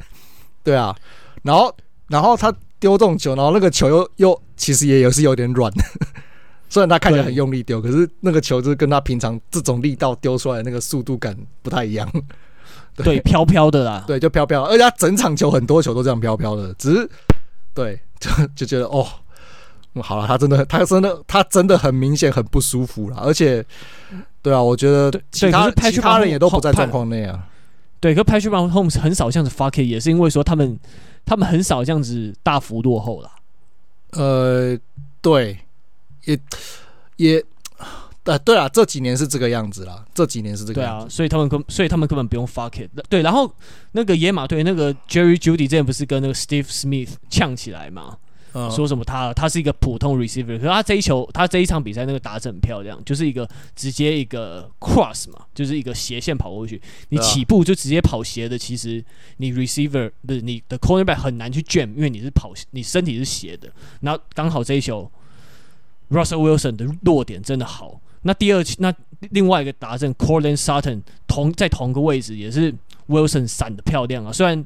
[0.62, 0.94] 对啊，
[1.42, 1.74] 然后
[2.08, 5.72] 然后他丢这种球，然后那个球又又其实也也是有点软，
[6.68, 12.08] 虽然他看起来很用力丢，可是那个球就是跟他平常这种力道丢出来的那个速度感不太一样。
[12.96, 14.04] 对，飘飘的啦。
[14.06, 17.10] 对，就飘飘，而且他整场球很多球都这样飘飘的，只是
[17.74, 19.04] 对，就就觉得哦。
[20.02, 23.64] 好了，他真的，他真的，他真的很明显很不舒服了，而且，
[24.42, 27.48] 对啊，我觉得其他其他人也都不在状况内啊。
[28.00, 30.78] 对，可 Patrick Mahomes 很少这样子 fuck it，也是因为说他们
[31.24, 33.30] 他们很少这样子大幅落后了。
[34.10, 34.78] 呃，
[35.22, 35.58] 对，
[36.24, 36.38] 也
[37.16, 37.44] 也，
[38.24, 41.04] 呃，对啊，这几年是这个样子啦，这几年是这个样子。
[41.04, 42.90] 对啊，所以他们根，所以他们根本不用 fuck it。
[43.08, 43.50] 对，然后
[43.92, 47.90] 那个野马队那个 Jerry Jeudy 之前不是跟那个 Steve Smith 呛起来
[48.54, 48.70] 吗？
[48.70, 59.04] 说什么他他是一个普通 receiver，可是他这一球他这一场比赛那个打得很漂亮，就是一个直接一个 cross 嘛，就是一个斜线跑过去，你起步就直接跑斜的，其实
[59.38, 63.68] 你 receiver 不是你的 cornerback 很难去 jam，因为你是跑你身体是斜的，
[64.00, 65.10] 然后刚好这一球
[66.10, 68.94] Russell Wilson 的落点真的好，那第二那
[69.30, 72.74] 另外一个达阵 Courtland Sutton 同在同个位置也是
[73.08, 74.64] Wilson 闪的漂亮啊，虽然。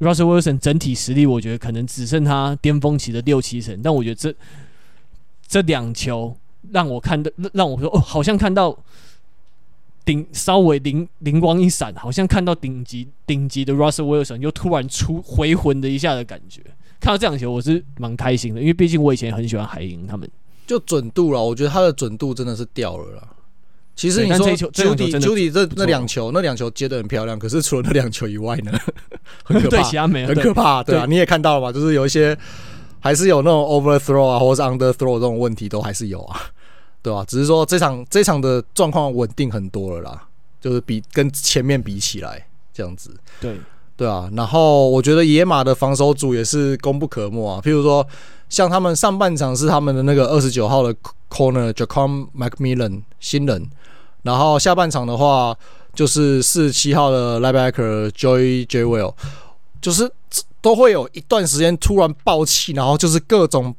[0.00, 4.34] Russell Wilson 整体实力，我觉得可能只剩他巅峰期的六七成，但我觉得这
[5.46, 6.34] 这两球
[6.72, 8.76] 让我看到，让我说哦，好像看到
[10.04, 16.62] 顶稍微灵灵光一闪，好像看到顶级顶级的 Russell Wilson 又突然出回魂的一下的感觉。
[16.98, 20.28] 看到这两球，我是蛮开心的，因为毕竟我以前很喜欢海鹰他们，
[20.66, 23.28] 就准度了，我觉得他的准度真的是掉了啦。
[24.00, 27.38] 其实你说 Jeudy 这那两球，那两球接的很漂亮。
[27.38, 28.72] 可是除了那两球以外呢，
[29.44, 32.34] 很可 怕，很可怕，对啊，你也看到了嘛，就是有一些
[32.98, 36.40] 还是有那种 overthrow 啊，或者是 underthrow 这种问题都还是有啊，
[37.02, 37.22] 对吧？
[37.28, 40.22] 只是说这场这场的状况稳定很多了啦，
[40.62, 43.54] 就是比跟前面比起来这样子，对
[43.98, 44.30] 对啊。
[44.34, 48.06] 然后我觉得野马的防守组也是功不可没啊，譬如说
[48.48, 50.96] 像他们上半场是他们的那个二十九号的
[51.28, 53.68] corner j a c o m McMillan 新人。
[54.22, 55.56] 然后下半场的话，
[55.94, 59.14] 就是四十七号的 linebacker Joey Jewell，
[59.80, 60.10] 就是
[60.60, 63.74] 都会有一段时间突然爆气，然后就是各种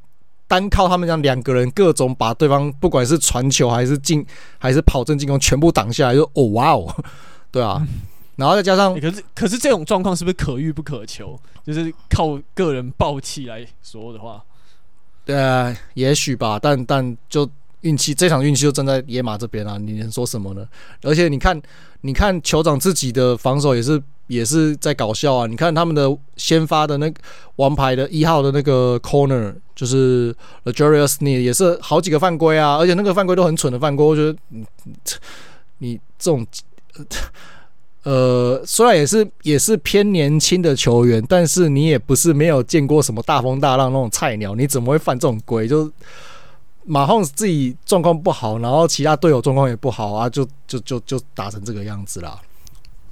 [0.47, 4.25] 单靠他们这样两个人，各种把对方不管是传球还是进
[4.57, 6.95] 还是跑阵进攻全部挡下来，就哦哇哦，
[7.51, 7.87] 对啊，
[8.35, 11.39] 然后再加上，可是可是这种状况是不是可遇不可求？
[11.63, 14.43] 就是靠个人爆气来说的话，
[15.23, 17.47] 对啊，也许吧，但但就。
[17.81, 19.77] 运气，这场运气就站在野马这边啊！
[19.77, 20.67] 你能说什么呢？
[21.03, 21.59] 而且你看，
[22.01, 25.47] 你看酋长自己的防守也是也是在搞笑啊！
[25.47, 27.11] 你看他们的先发的那
[27.55, 30.33] 王牌的一号的那个 corner，就是
[30.65, 34.05] L'Jarius Sneed 也是好几个犯规啊，而且那个犯规都很蠢的犯规。
[34.05, 34.65] 我觉得你
[35.79, 36.45] 你这种
[38.03, 45.67] 呃， 虽然也是也是偏年轻的球员，但是你也不是没有见过什么大风大浪那种菜鸟，你怎么会犯这种规？
[45.67, 45.91] 就
[46.85, 52.39] 马洪自己状况不好，然后其他队友状况也不好啊，就就就就打成这个样子啦。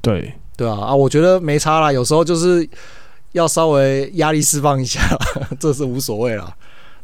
[0.02, 0.34] 对。
[0.58, 2.70] 对啊，啊，我觉得没差啦，有时候就是
[3.32, 5.00] 要稍微压力释放一下，
[5.58, 6.54] 这是无所谓啦，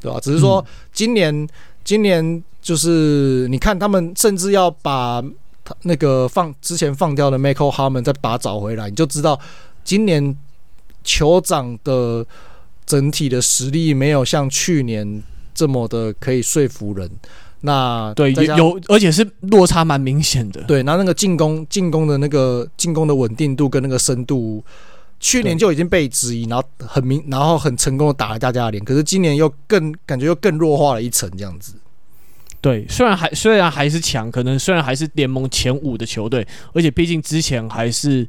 [0.01, 0.19] 对吧？
[0.19, 1.47] 只是说今年，嗯、
[1.81, 5.23] 今年就是你看他们甚至要把
[5.63, 9.39] 他那个放之前放掉的 Michael Hardman 再把他找回来，你就知道
[9.85, 10.35] 今年
[11.05, 12.25] 酋长的
[12.85, 15.23] 整体的实力没有像去年
[15.55, 17.09] 这么的可以说服人。
[17.61, 20.61] 那对有有，而且是落差蛮明显的。
[20.63, 24.63] 对，那那个进攻进攻的那个进攻的稳定度跟那个深度，
[25.19, 28.85] 去年就已经被质疑，然后很明，然后很成功的打了大家的脸。
[28.85, 31.73] 可是今年又更感觉又更弱化了一层这样子。
[32.61, 38.27] 对，虽然还虽然还是强，可能虽然还是联盟前五的球队，而且毕竟之前还是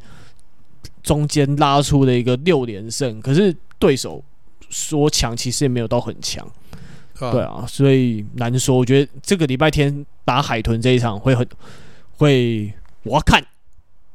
[1.02, 4.24] 中间拉出的一个六连胜，可是对手
[4.70, 6.46] 说强，其实也没有到很强。
[7.18, 8.76] 对啊，所以难说。
[8.76, 11.46] 我觉得这个礼拜天打海豚这一场会很
[12.16, 13.44] 会，我要看，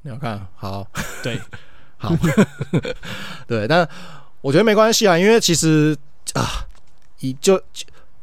[0.02, 0.88] 你要看好，
[1.24, 1.40] 对，
[1.98, 2.16] 好，
[3.48, 3.88] 对，但
[4.42, 5.98] 我觉得没关系啊，因为其实
[6.34, 6.66] 啊，
[7.20, 7.62] 已就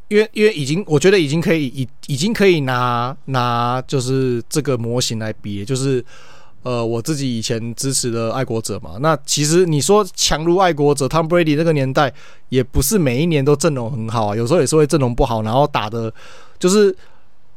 [0.07, 6.03] 因为因为已经，我觉得已经可以已已经可以拿拿就是这个模型来比，就是。
[6.61, 12.13] 呃，我自己以前支持的爱国者嘛，那其实你说强如爱国者，Tom Brady 那个年代
[12.49, 16.13] 也不是每一年都阵容很好啊，有时候也是会阵容不好，然后打的，
[16.59, 16.93] 就是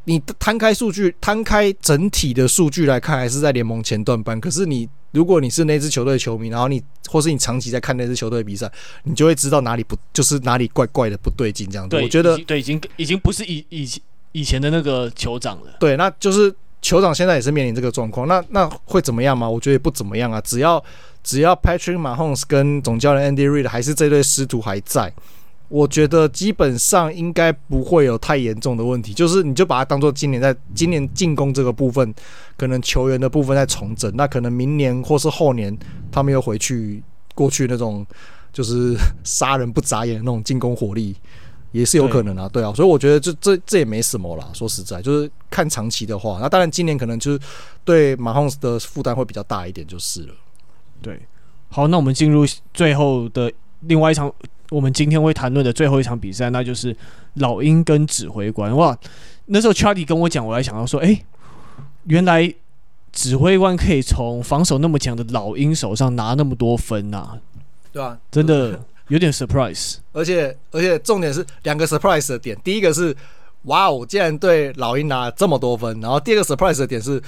[0.04, 4.40] 你摊开数据，摊开整体的数据来看，还是在联盟前段班。
[4.40, 6.80] 可是你如果你是那支球队球迷，然后你
[7.10, 8.70] 或是你长期在看那支球队比赛，
[9.02, 11.96] 你就会知道哪里不就是哪里怪怪的不对劲这样子。
[11.96, 13.88] 我觉得对，已经已经不是以以
[14.30, 15.76] 以前的那个酋长了。
[15.80, 16.54] 对，那就是。
[16.82, 19.48] 酋长现在也是面临这个状况，那那会怎么样吗？
[19.48, 20.40] 我觉得也不怎么样啊。
[20.40, 20.82] 只要
[21.22, 25.12] 只要 Patrick Mahomes 跟总教练 Andy Reid 还是这对师徒还在，
[25.68, 29.14] 我觉得基本上应该不会有太严重的问题。
[29.14, 32.12] 就是你就把它当做今年在今年进攻这个部分，
[32.56, 35.76] 可能球员的部分在重整，那可能明年或是后年
[36.10, 37.00] 他们又回去
[37.34, 38.04] 过去那种
[38.52, 41.14] 就是杀人不眨眼的那种进攻火力。
[41.72, 44.46] 也是有可能啊，对，啊，所以我觉得这这这也没什么啦。
[44.52, 47.40] 说实在，就是看长期的话，那当然今年可能就是
[47.82, 50.34] 对马洪斯的负担会比较大一点，就是了。
[51.00, 51.18] 对，
[51.70, 52.44] 好，那我们进入
[52.74, 53.50] 最后的
[53.80, 54.30] 另外一场，
[54.70, 56.94] 我们今天会谈论的最后一场比赛，那就是
[57.34, 58.76] 老鹰跟指挥官。
[58.76, 58.96] 哇，
[59.46, 61.24] 那时候 Charlie 跟我讲，我还想到说，哎、欸，
[62.04, 62.54] 原来
[63.12, 67.38] 指挥官可以从防守那么强的老鹰手上拿那么多分啊？
[67.90, 68.78] 对啊，真的。
[69.12, 73.14] 有点 surprise，而且而且重点是两个 surprise 的点，第一个是
[73.64, 77.22] 哇哦，竟然对老鹰拿了这么多分，然后第二个 surprise 的点是，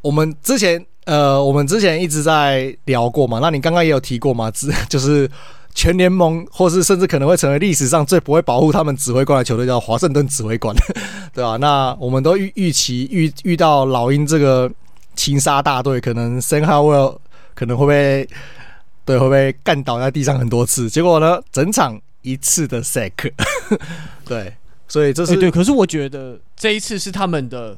[0.00, 5.30] 我们之前呃我们之前一直在聊过嘛，那你刚刚也有提过嘛，只 就是
[5.74, 10.74] 全联盟或是甚至可能会成为历史上最不会保护他们指挥官的球队叫华盛顿指挥官，
[11.34, 11.56] 对吧、啊？
[11.58, 14.72] 那我们都预预期遇遇到老鹰这个
[15.14, 17.18] 情杀大队，可能 Sam Howell
[17.54, 18.28] 可能会被。
[19.04, 23.30] 对，会被干倒在地上很多次，结果呢，整场一次的 sack，
[24.24, 24.54] 对，
[24.88, 25.50] 所以这是、欸、对。
[25.50, 27.76] 可是我觉得这一次是他们的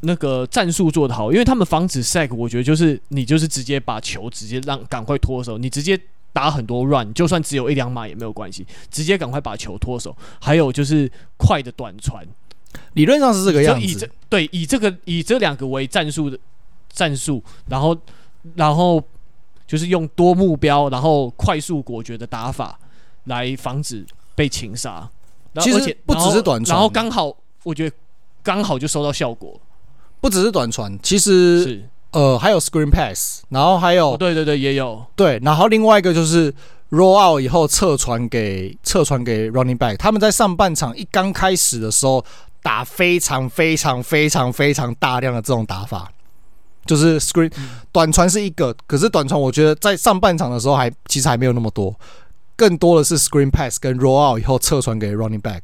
[0.00, 5.96] 那个战术做得好，因为他们防止 sack，我觉得就是你就是直接把球直接让赶快脱手，你直接
[6.32, 10.16] 打很多 run，就算只有一两码也没有关系，直接赶快把球脱手。
[10.40, 12.26] 还有就是快的短传，
[12.94, 13.86] 理论上是这个样子。
[13.86, 16.36] 以这对以这个以这两个为战术的
[16.90, 17.96] 战术，然后
[18.56, 19.00] 然后。
[19.66, 22.78] 就是用多目标，然后快速果决的打法
[23.24, 24.04] 来防止
[24.34, 25.08] 被擒杀。
[25.60, 27.96] 其实不只是短传，然后刚好我觉得
[28.42, 29.60] 刚好就收到效果。
[30.20, 36.52] 不只是短传，其实是呃还有 screen pass，然后还有、哦、对对对也有对，然后另外一个就是
[36.90, 39.96] roll out 以后侧传给侧传给 running back。
[39.96, 42.24] 他们在上半场一刚开始的时候
[42.62, 46.10] 打非常非常非常非常大量的这种打法。
[46.86, 47.50] 就是 screen
[47.92, 51.94] 短传是一个，可是短传我觉得在上半场的时候还其实还没有那么多，
[52.56, 55.62] 更多的是 screen pass 跟 roll out 以后侧传给 running back，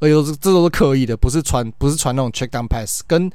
[0.00, 3.30] 而且都是这都是刻意的，不是传不是传那种 check down pass，跟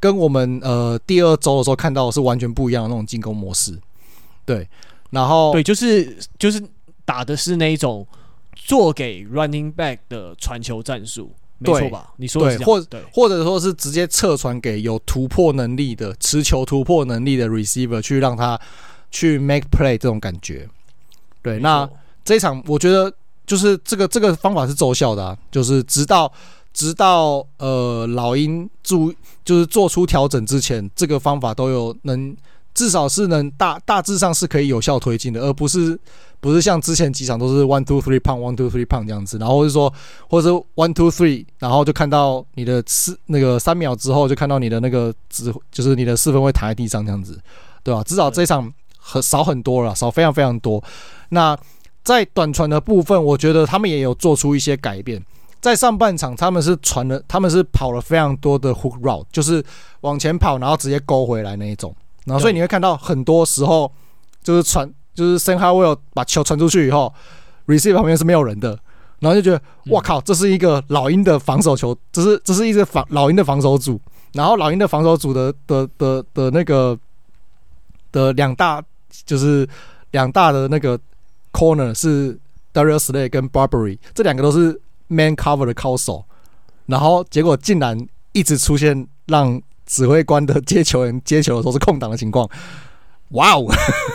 [0.00, 3.78] 跟我们呃第二周的时候看到的是完全不一样的那种进攻模式。
[4.44, 4.68] 对，
[5.10, 6.60] 然后对，就是就是
[7.04, 8.06] 打的是那一种
[8.54, 11.32] 做给 running back 的传球战术。
[11.62, 12.12] 没错吧？
[12.16, 18.60] 你说对，或者或者说是直接侧传给有突破能力的持球突破能力的 receiver，去让他
[19.10, 20.68] 去 make play 这种感觉。
[21.42, 21.88] 对，那
[22.24, 23.12] 这一场我觉得
[23.46, 26.32] 就是这个这个方法是奏效的啊，就是直到
[26.72, 29.12] 直到呃老鹰注
[29.44, 32.36] 就是做出调整之前，这个方法都有能。
[32.74, 35.98] 至少是能大大致上是可以有效推进的，而不是
[36.40, 39.92] 不是像之前几场都是 one two three pound one two three pound 这样子，然后是说
[40.28, 47.38] 或者是 one two three，然后就看到你的四那个三秒之后就看到你的那个指就是你的四分会躺在地上这样子，
[47.82, 48.02] 对吧？
[48.04, 50.82] 至少这一场很少很多了，少非常非常多。
[51.28, 51.56] 那
[52.02, 55.22] 在短传的部分，我觉得他们也有做出一些改变。
[55.60, 59.64] 在上半场，他们是传了，他们是跑了非常多的 hook route，就是
[60.00, 61.94] 往前跑，然后直接勾回来那一种。
[62.24, 63.92] 然后，所以你会看到很多时候
[64.42, 67.12] 就是传，就是 Sam Howell 把球传出去以后
[67.66, 68.78] ，receive 旁边是没有人的，
[69.18, 69.60] 然后就觉得
[69.92, 74.00] 哇靠，这是一个老鹰的防守球，这是这是一支防老鹰的防守组，
[74.34, 76.96] 然后老鹰的防守组的的的的那个
[78.12, 78.80] 的两大
[79.26, 79.68] 就是
[80.12, 80.96] 两大的那个
[81.52, 82.38] corner 是
[82.72, 86.24] Darius Slay 跟 Barbary，这两个都是 man cover 的高手，
[86.86, 89.60] 然后结果竟然一直出现让。
[89.84, 92.48] 指挥官的接球人接球的时候是空档的情况，
[93.30, 93.66] 哇哦，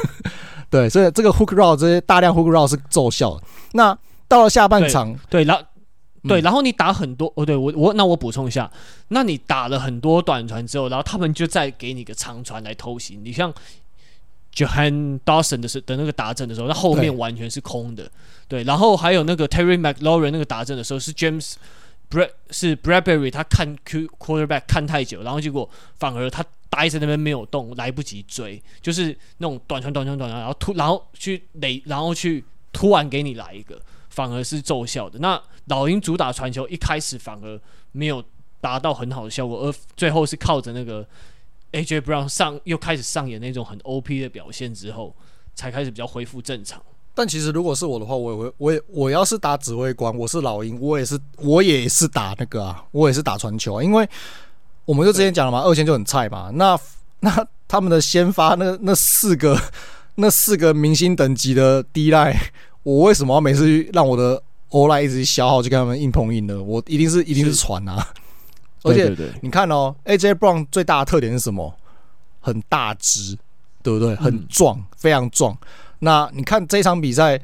[0.70, 3.44] 对，所以这个 hook route 这些大量 hook route 是奏效的。
[3.74, 3.98] 那
[4.28, 5.64] 到了下半场，对，然后
[6.28, 8.70] 对，然后你打很多哦，对我我那我补充一下，
[9.10, 13.20] 那你打了很多短传之后，然后他们就再给你个长传来偷袭。
[13.24, 13.54] 你像
[14.54, 18.04] Johan Dawson 的时的那个打阵的时候，那后面完全是空的，
[18.48, 21.54] 对，对，然后还有那个 Terry McLaurin 那个打阵的时候是 James。
[22.10, 35.20] Brad 是 Bradbury，他看 Q quarterback 看太久，然后结果反而他待在那边没有动，来不及追，就是那种短传、短传、短传，然后突然后去垒，然后去突然给你来一个，反而是奏效的。
[35.20, 37.60] 那老鹰主打传球，一开始反而
[37.92, 38.24] 没有
[38.62, 41.06] 达到很好的效果，而最后是靠着那个
[41.74, 45.16] AJ Brown 上又开始上演那种很 OP 的表现之后，
[45.56, 46.82] 才开始比较恢复正常。
[47.18, 54.08] 但其实如果是我的话，我也会，我也我要是打指挥官，我是老鹰，我也是我也是打那个啊，我也是打传球啊，因为
[54.86, 56.80] 我们就之前讲了嘛，二线就很菜嘛，那
[57.22, 59.60] 那他们的先发那那四个
[60.14, 62.38] 那四个明星等级的 D line，
[62.84, 64.40] 我为什么要每次让我的
[64.70, 66.62] O line 一直消耗去跟他们硬碰硬呢？
[66.62, 68.08] 我一定是一定是传啊，
[68.84, 69.12] 而且
[69.42, 71.74] 你看哦，AJ Brown 最大的特点是什么？
[72.40, 73.36] 很大只，
[73.82, 74.16] 对不对？
[74.18, 75.58] 很壮，非常壮。
[76.00, 77.42] 那你看这场比赛，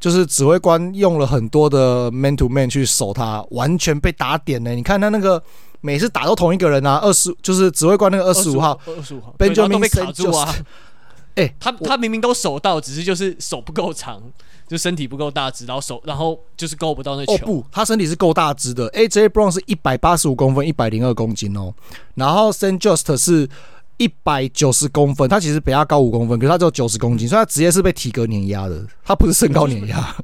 [0.00, 4.72] 就是指挥官用了很多的 man to man 去守他，完全被打点呢。
[4.74, 5.42] 你看他那个
[5.80, 10.54] 每次打都同一个人啊，二十就是指挥官那个二十五号，二十五号，Benjamin 被卡住啊。
[11.36, 14.22] 哎、欸，他他明明都守到，只是就是手不够长，
[14.68, 17.32] 就身体不够大只，然后手然后就是够不到那球。
[17.32, 18.88] 哦不，他身体是够大只的。
[18.90, 21.74] AJ Brown 是一百八十五公分，一百零二公斤哦。
[22.14, 23.48] 然后 s a n t Just 是。
[23.96, 30.16] 一百九十公分，他其实比他高五公分，可是他只有九十公斤，所以他直接是被体格碾压的，他不是身高碾压。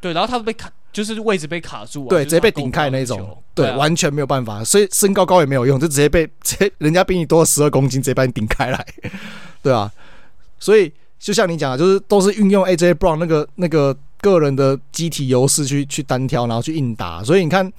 [0.00, 8.86] 对，然后他被卡，就是位置被卡住，啊，对，直接被顶开那种，对，完全没有办法，所以身高高也没有用，就直接被 直接人家比你多了十二公斤，直接把你顶开来，
[9.62, 9.92] 对啊，
[10.58, 17.70] 所以就像你讲的，就是都是运用 AJ Brown 那个那个个人的机体优势去去单挑，然后去硬打，所以你看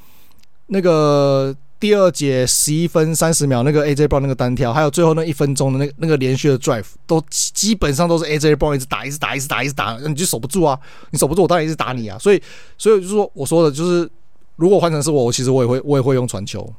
[0.68, 1.56] 那个。
[1.80, 10.77] 第二节十一分三十秒，那个 AJ Brown 那个单挑，还有最后那一分钟的那个那个连续的 drive，都基本上都是 AJ Brown 一直打，一直打，一直打，一直打，你就守不住啊！
[11.11, 12.19] 你守不住，我当然一直打你啊！
[12.19, 12.43] 所以，
[12.77, 14.09] 所以就是说，我说的就是，
[14.57, 16.73] 如果换成是我，我其实我也会，我也会用传球。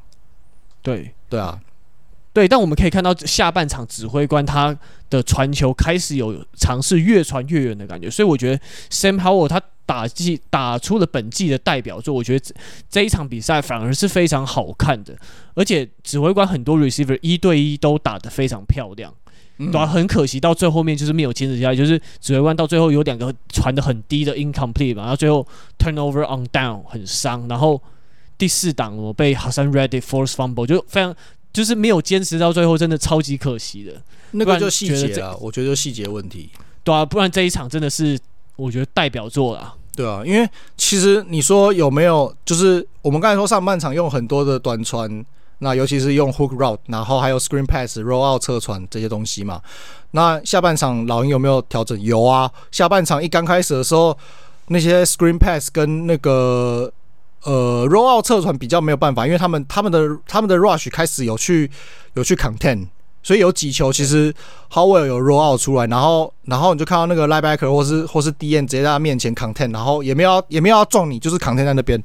[0.82, 1.58] 对，对啊，
[2.34, 2.46] 对。
[2.46, 4.76] 但我们可以看到下半场指挥官他
[5.08, 9.62] 的传球开始有尝试越传越远的感觉，所以我觉得 Sam Howell 他。
[9.90, 12.54] 打季打出了本季的代表作，我觉得这
[12.88, 15.12] 这一场比赛反而是非常好看的，
[15.54, 19.12] 而且指挥官很多 receiver 一对一都打得非常漂亮，
[19.58, 25.44] 对、啊，很可惜到最后面就是没有坚持下来，就是指挥官到最后有两个传的很低的 incomplete 嘛，然后最后
[25.76, 27.82] turnover on down 很伤，然后
[28.38, 31.12] 第四档我被 Hassan Reddick force fumble 就非常
[31.52, 36.50] 就是没有坚持到最后，真的超级可惜的，那个就细节啊，我觉得就细节问题，
[36.84, 38.16] 对啊，不然这一场真的是
[38.54, 39.74] 我觉得代表作啊。
[40.00, 40.48] 对啊，因为
[40.78, 45.22] 其实你说有没有，就是我们刚才说上半场用很多的短传，
[45.58, 49.60] 那尤其是用 hook route，然后还有 screen pass、roll out 侧传这些东西嘛。
[50.12, 52.00] 那下半场老鹰有没有调整？
[52.00, 54.16] 有啊，下半场一刚开始的时候，
[54.68, 56.90] 那些 screen pass 跟那个
[57.42, 61.70] 呃 roll out 侧传比较没有办法，因为他们他们的他们的 rush 开始有去
[62.14, 62.86] 有去 contain。
[63.22, 64.34] 所以有几球其实
[64.70, 72.02] Howell 有 roll out 出来，然后然后你就看到那个 linebacker 或是或是 DN 直接在他面前 contain，然后也没有也没有要撞你，就是 contain 在那边，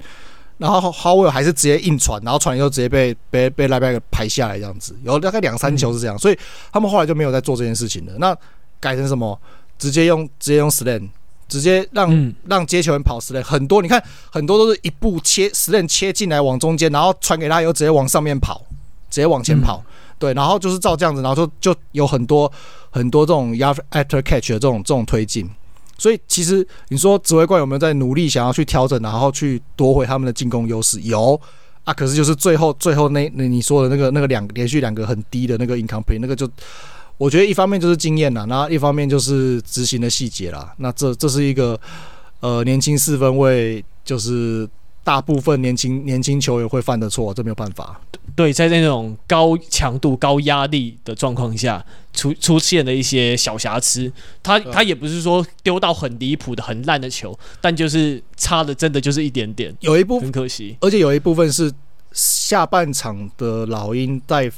[0.57, 6.37] 然后 Howell 还是直接硬传，然后传以后直接被被被 linebacker 排下来这样子，有大概两三球是这样，所以
[6.71, 8.13] 他们后来就没有在做这件事情了。
[8.17, 8.35] 那
[8.79, 9.39] 改成什么？
[9.77, 11.09] 直接用直接用 slant，
[11.49, 13.43] 直接让、嗯、让接球员跑 slant。
[13.43, 14.01] 很多你看，
[14.31, 18.61] 很多都是一步切 slant 切进来往中间，然后传给他，以后直接往上面跑，
[19.09, 19.83] 直接往前跑。
[19.85, 22.51] 嗯、对，然后就是照这样子，然后就就有很多
[22.89, 25.49] 很多这种 after catch 的这种这种推进。
[25.97, 30.99] 所以其实你说指挥官有没有在努力想要去调整，然后去夺回他们的进攻优势？
[31.01, 31.39] 有
[31.85, 36.49] 啊，可是就是最后最后那那你说的那个那个两连续两个很低的那个 incomplete 那个就，
[37.17, 40.73] 我觉得一方面就是经验啦，然后一方面就是执行的细节啦。
[40.77, 41.79] 那这这是一个
[42.39, 44.67] 呃年轻四分卫，就是
[45.05, 48.01] 大部分年轻年轻球员会犯的错，这没有办法。
[48.35, 54.11] 对，在那种高强度、高压力的状况下，出出现了一些小瑕疵。
[54.41, 60.75] 他他也不是说丢到很离谱的、很烂的球，但就是差的真的就是一点点，有一部分很可惜。
[60.81, 61.71] 而且有一部分是
[62.11, 64.51] 下半场的老鹰在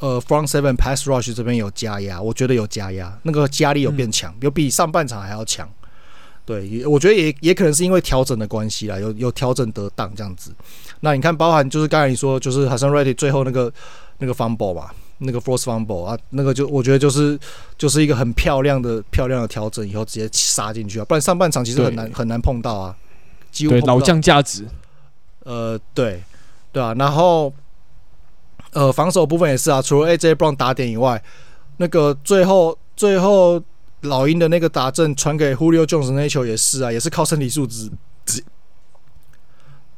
[0.00, 5.70] 呃 front seven pass rush 这边有加压，我觉得有加压，那个压力有变强，有比上半场还要强。
[6.46, 10.52] 对，我觉得也也可能是因为调整的关系啦，有有调整得当这样子。
[11.00, 13.72] 那你看，包含就是刚才你说，就是 Haason Reddick 最后那个
[14.18, 17.38] 那个 fumble 吧，那个 force fumble 啊，那个就我觉得就是
[17.78, 22.94] 就是一个很漂亮的漂亮的调整，以后直接杀进去啊，不然上半场其实很难很难碰到啊，
[23.50, 23.80] 几乎对。
[23.80, 24.66] 老将价值。
[25.44, 26.22] 呃，对，
[26.72, 27.50] 对啊，然后
[28.72, 31.22] 呃防守部分也是啊，除了 AJ Brown 打点以外，
[31.78, 33.62] 那个最后最后。
[34.04, 37.90] 老鹰的那个打阵传给 Julio Jones 那一球也是啊，也是靠身体素质。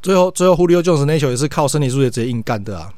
[0.02, 2.92] 最后，最后 Julio Jones 那一球也是靠身体素质直接硬干的啊。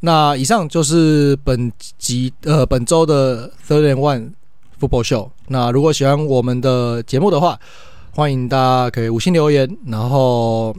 [0.00, 4.32] 那以上就是本集呃本周的 Third and One
[4.80, 5.30] Football Show。
[5.46, 7.56] 那如果喜欢我们的节目的话，
[8.12, 9.78] 欢迎大家可以五星留言。
[9.86, 10.74] 然后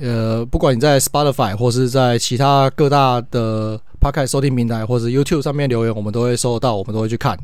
[0.00, 7.38] 呃，不管你在 Spotify 或是在其他各大的 Podcast 收听平台，或者 YouTube 上面留言，我们都会收到，我们都会去看。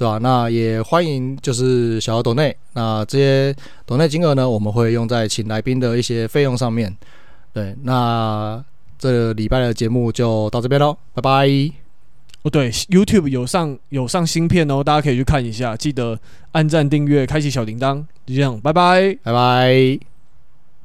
[0.00, 0.18] 对吧、啊？
[0.22, 6.96] 那也欢迎，就是小额抖内，那这些抖内金额呢，我们会用在请来宾的一些费用上面。
[7.52, 8.64] 对，那
[8.98, 11.46] 这礼拜的节目就到这边喽，拜拜。
[12.40, 16.18] 哦，对，YouTube 有上有上新片哦，大家可以去看一下，记得
[16.52, 20.09] 按赞、订阅、开启小铃铛，就这样，拜拜，拜拜。